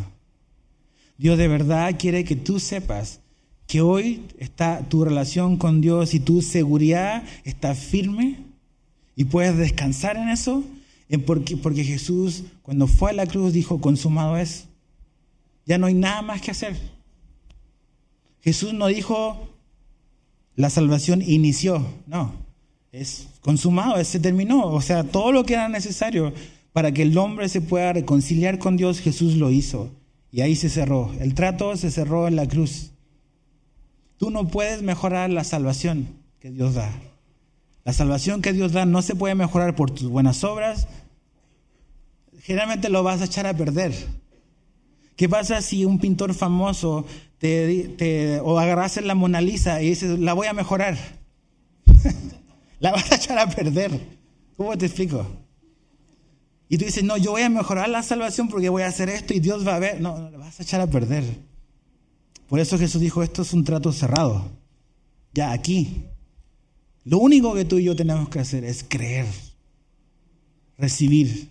[1.18, 3.18] Dios de verdad quiere que tú sepas
[3.66, 8.44] que hoy está tu relación con Dios y tu seguridad está firme
[9.16, 10.62] y puedes descansar en eso,
[11.26, 14.68] porque, porque Jesús cuando fue a la cruz dijo, consumado es.
[15.66, 16.78] Ya no hay nada más que hacer.
[18.42, 19.48] Jesús no dijo,
[20.55, 22.32] la salvación inició, no,
[22.92, 24.66] es consumado, se terminó.
[24.68, 26.32] O sea, todo lo que era necesario
[26.72, 29.90] para que el hombre se pueda reconciliar con Dios, Jesús lo hizo.
[30.30, 31.12] Y ahí se cerró.
[31.20, 32.92] El trato se cerró en la cruz.
[34.16, 36.08] Tú no puedes mejorar la salvación
[36.40, 36.90] que Dios da.
[37.84, 40.88] La salvación que Dios da no se puede mejorar por tus buenas obras.
[42.40, 43.92] Generalmente lo vas a echar a perder.
[45.16, 47.04] ¿Qué pasa si un pintor famoso
[47.38, 50.96] te, o agarras en la Mona Lisa y dices, la voy a mejorar?
[52.80, 54.00] la vas a echar a perder.
[54.56, 55.41] ¿Cómo te explico?
[56.72, 59.34] Y tú dices, no, yo voy a mejorar la salvación porque voy a hacer esto
[59.34, 60.00] y Dios va a ver.
[60.00, 61.22] No, la vas a echar a perder.
[62.48, 64.50] Por eso Jesús dijo, esto es un trato cerrado.
[65.34, 66.04] Ya aquí.
[67.04, 69.26] Lo único que tú y yo tenemos que hacer es creer,
[70.78, 71.50] recibir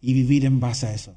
[0.00, 1.14] y vivir en base a eso.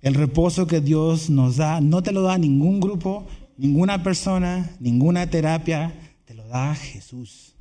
[0.00, 3.26] El reposo que Dios nos da no te lo da ningún grupo,
[3.58, 5.92] ninguna persona, ninguna terapia,
[6.24, 7.54] te lo da Jesús.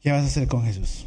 [0.00, 1.06] ¿Qué vas a hacer con Jesús?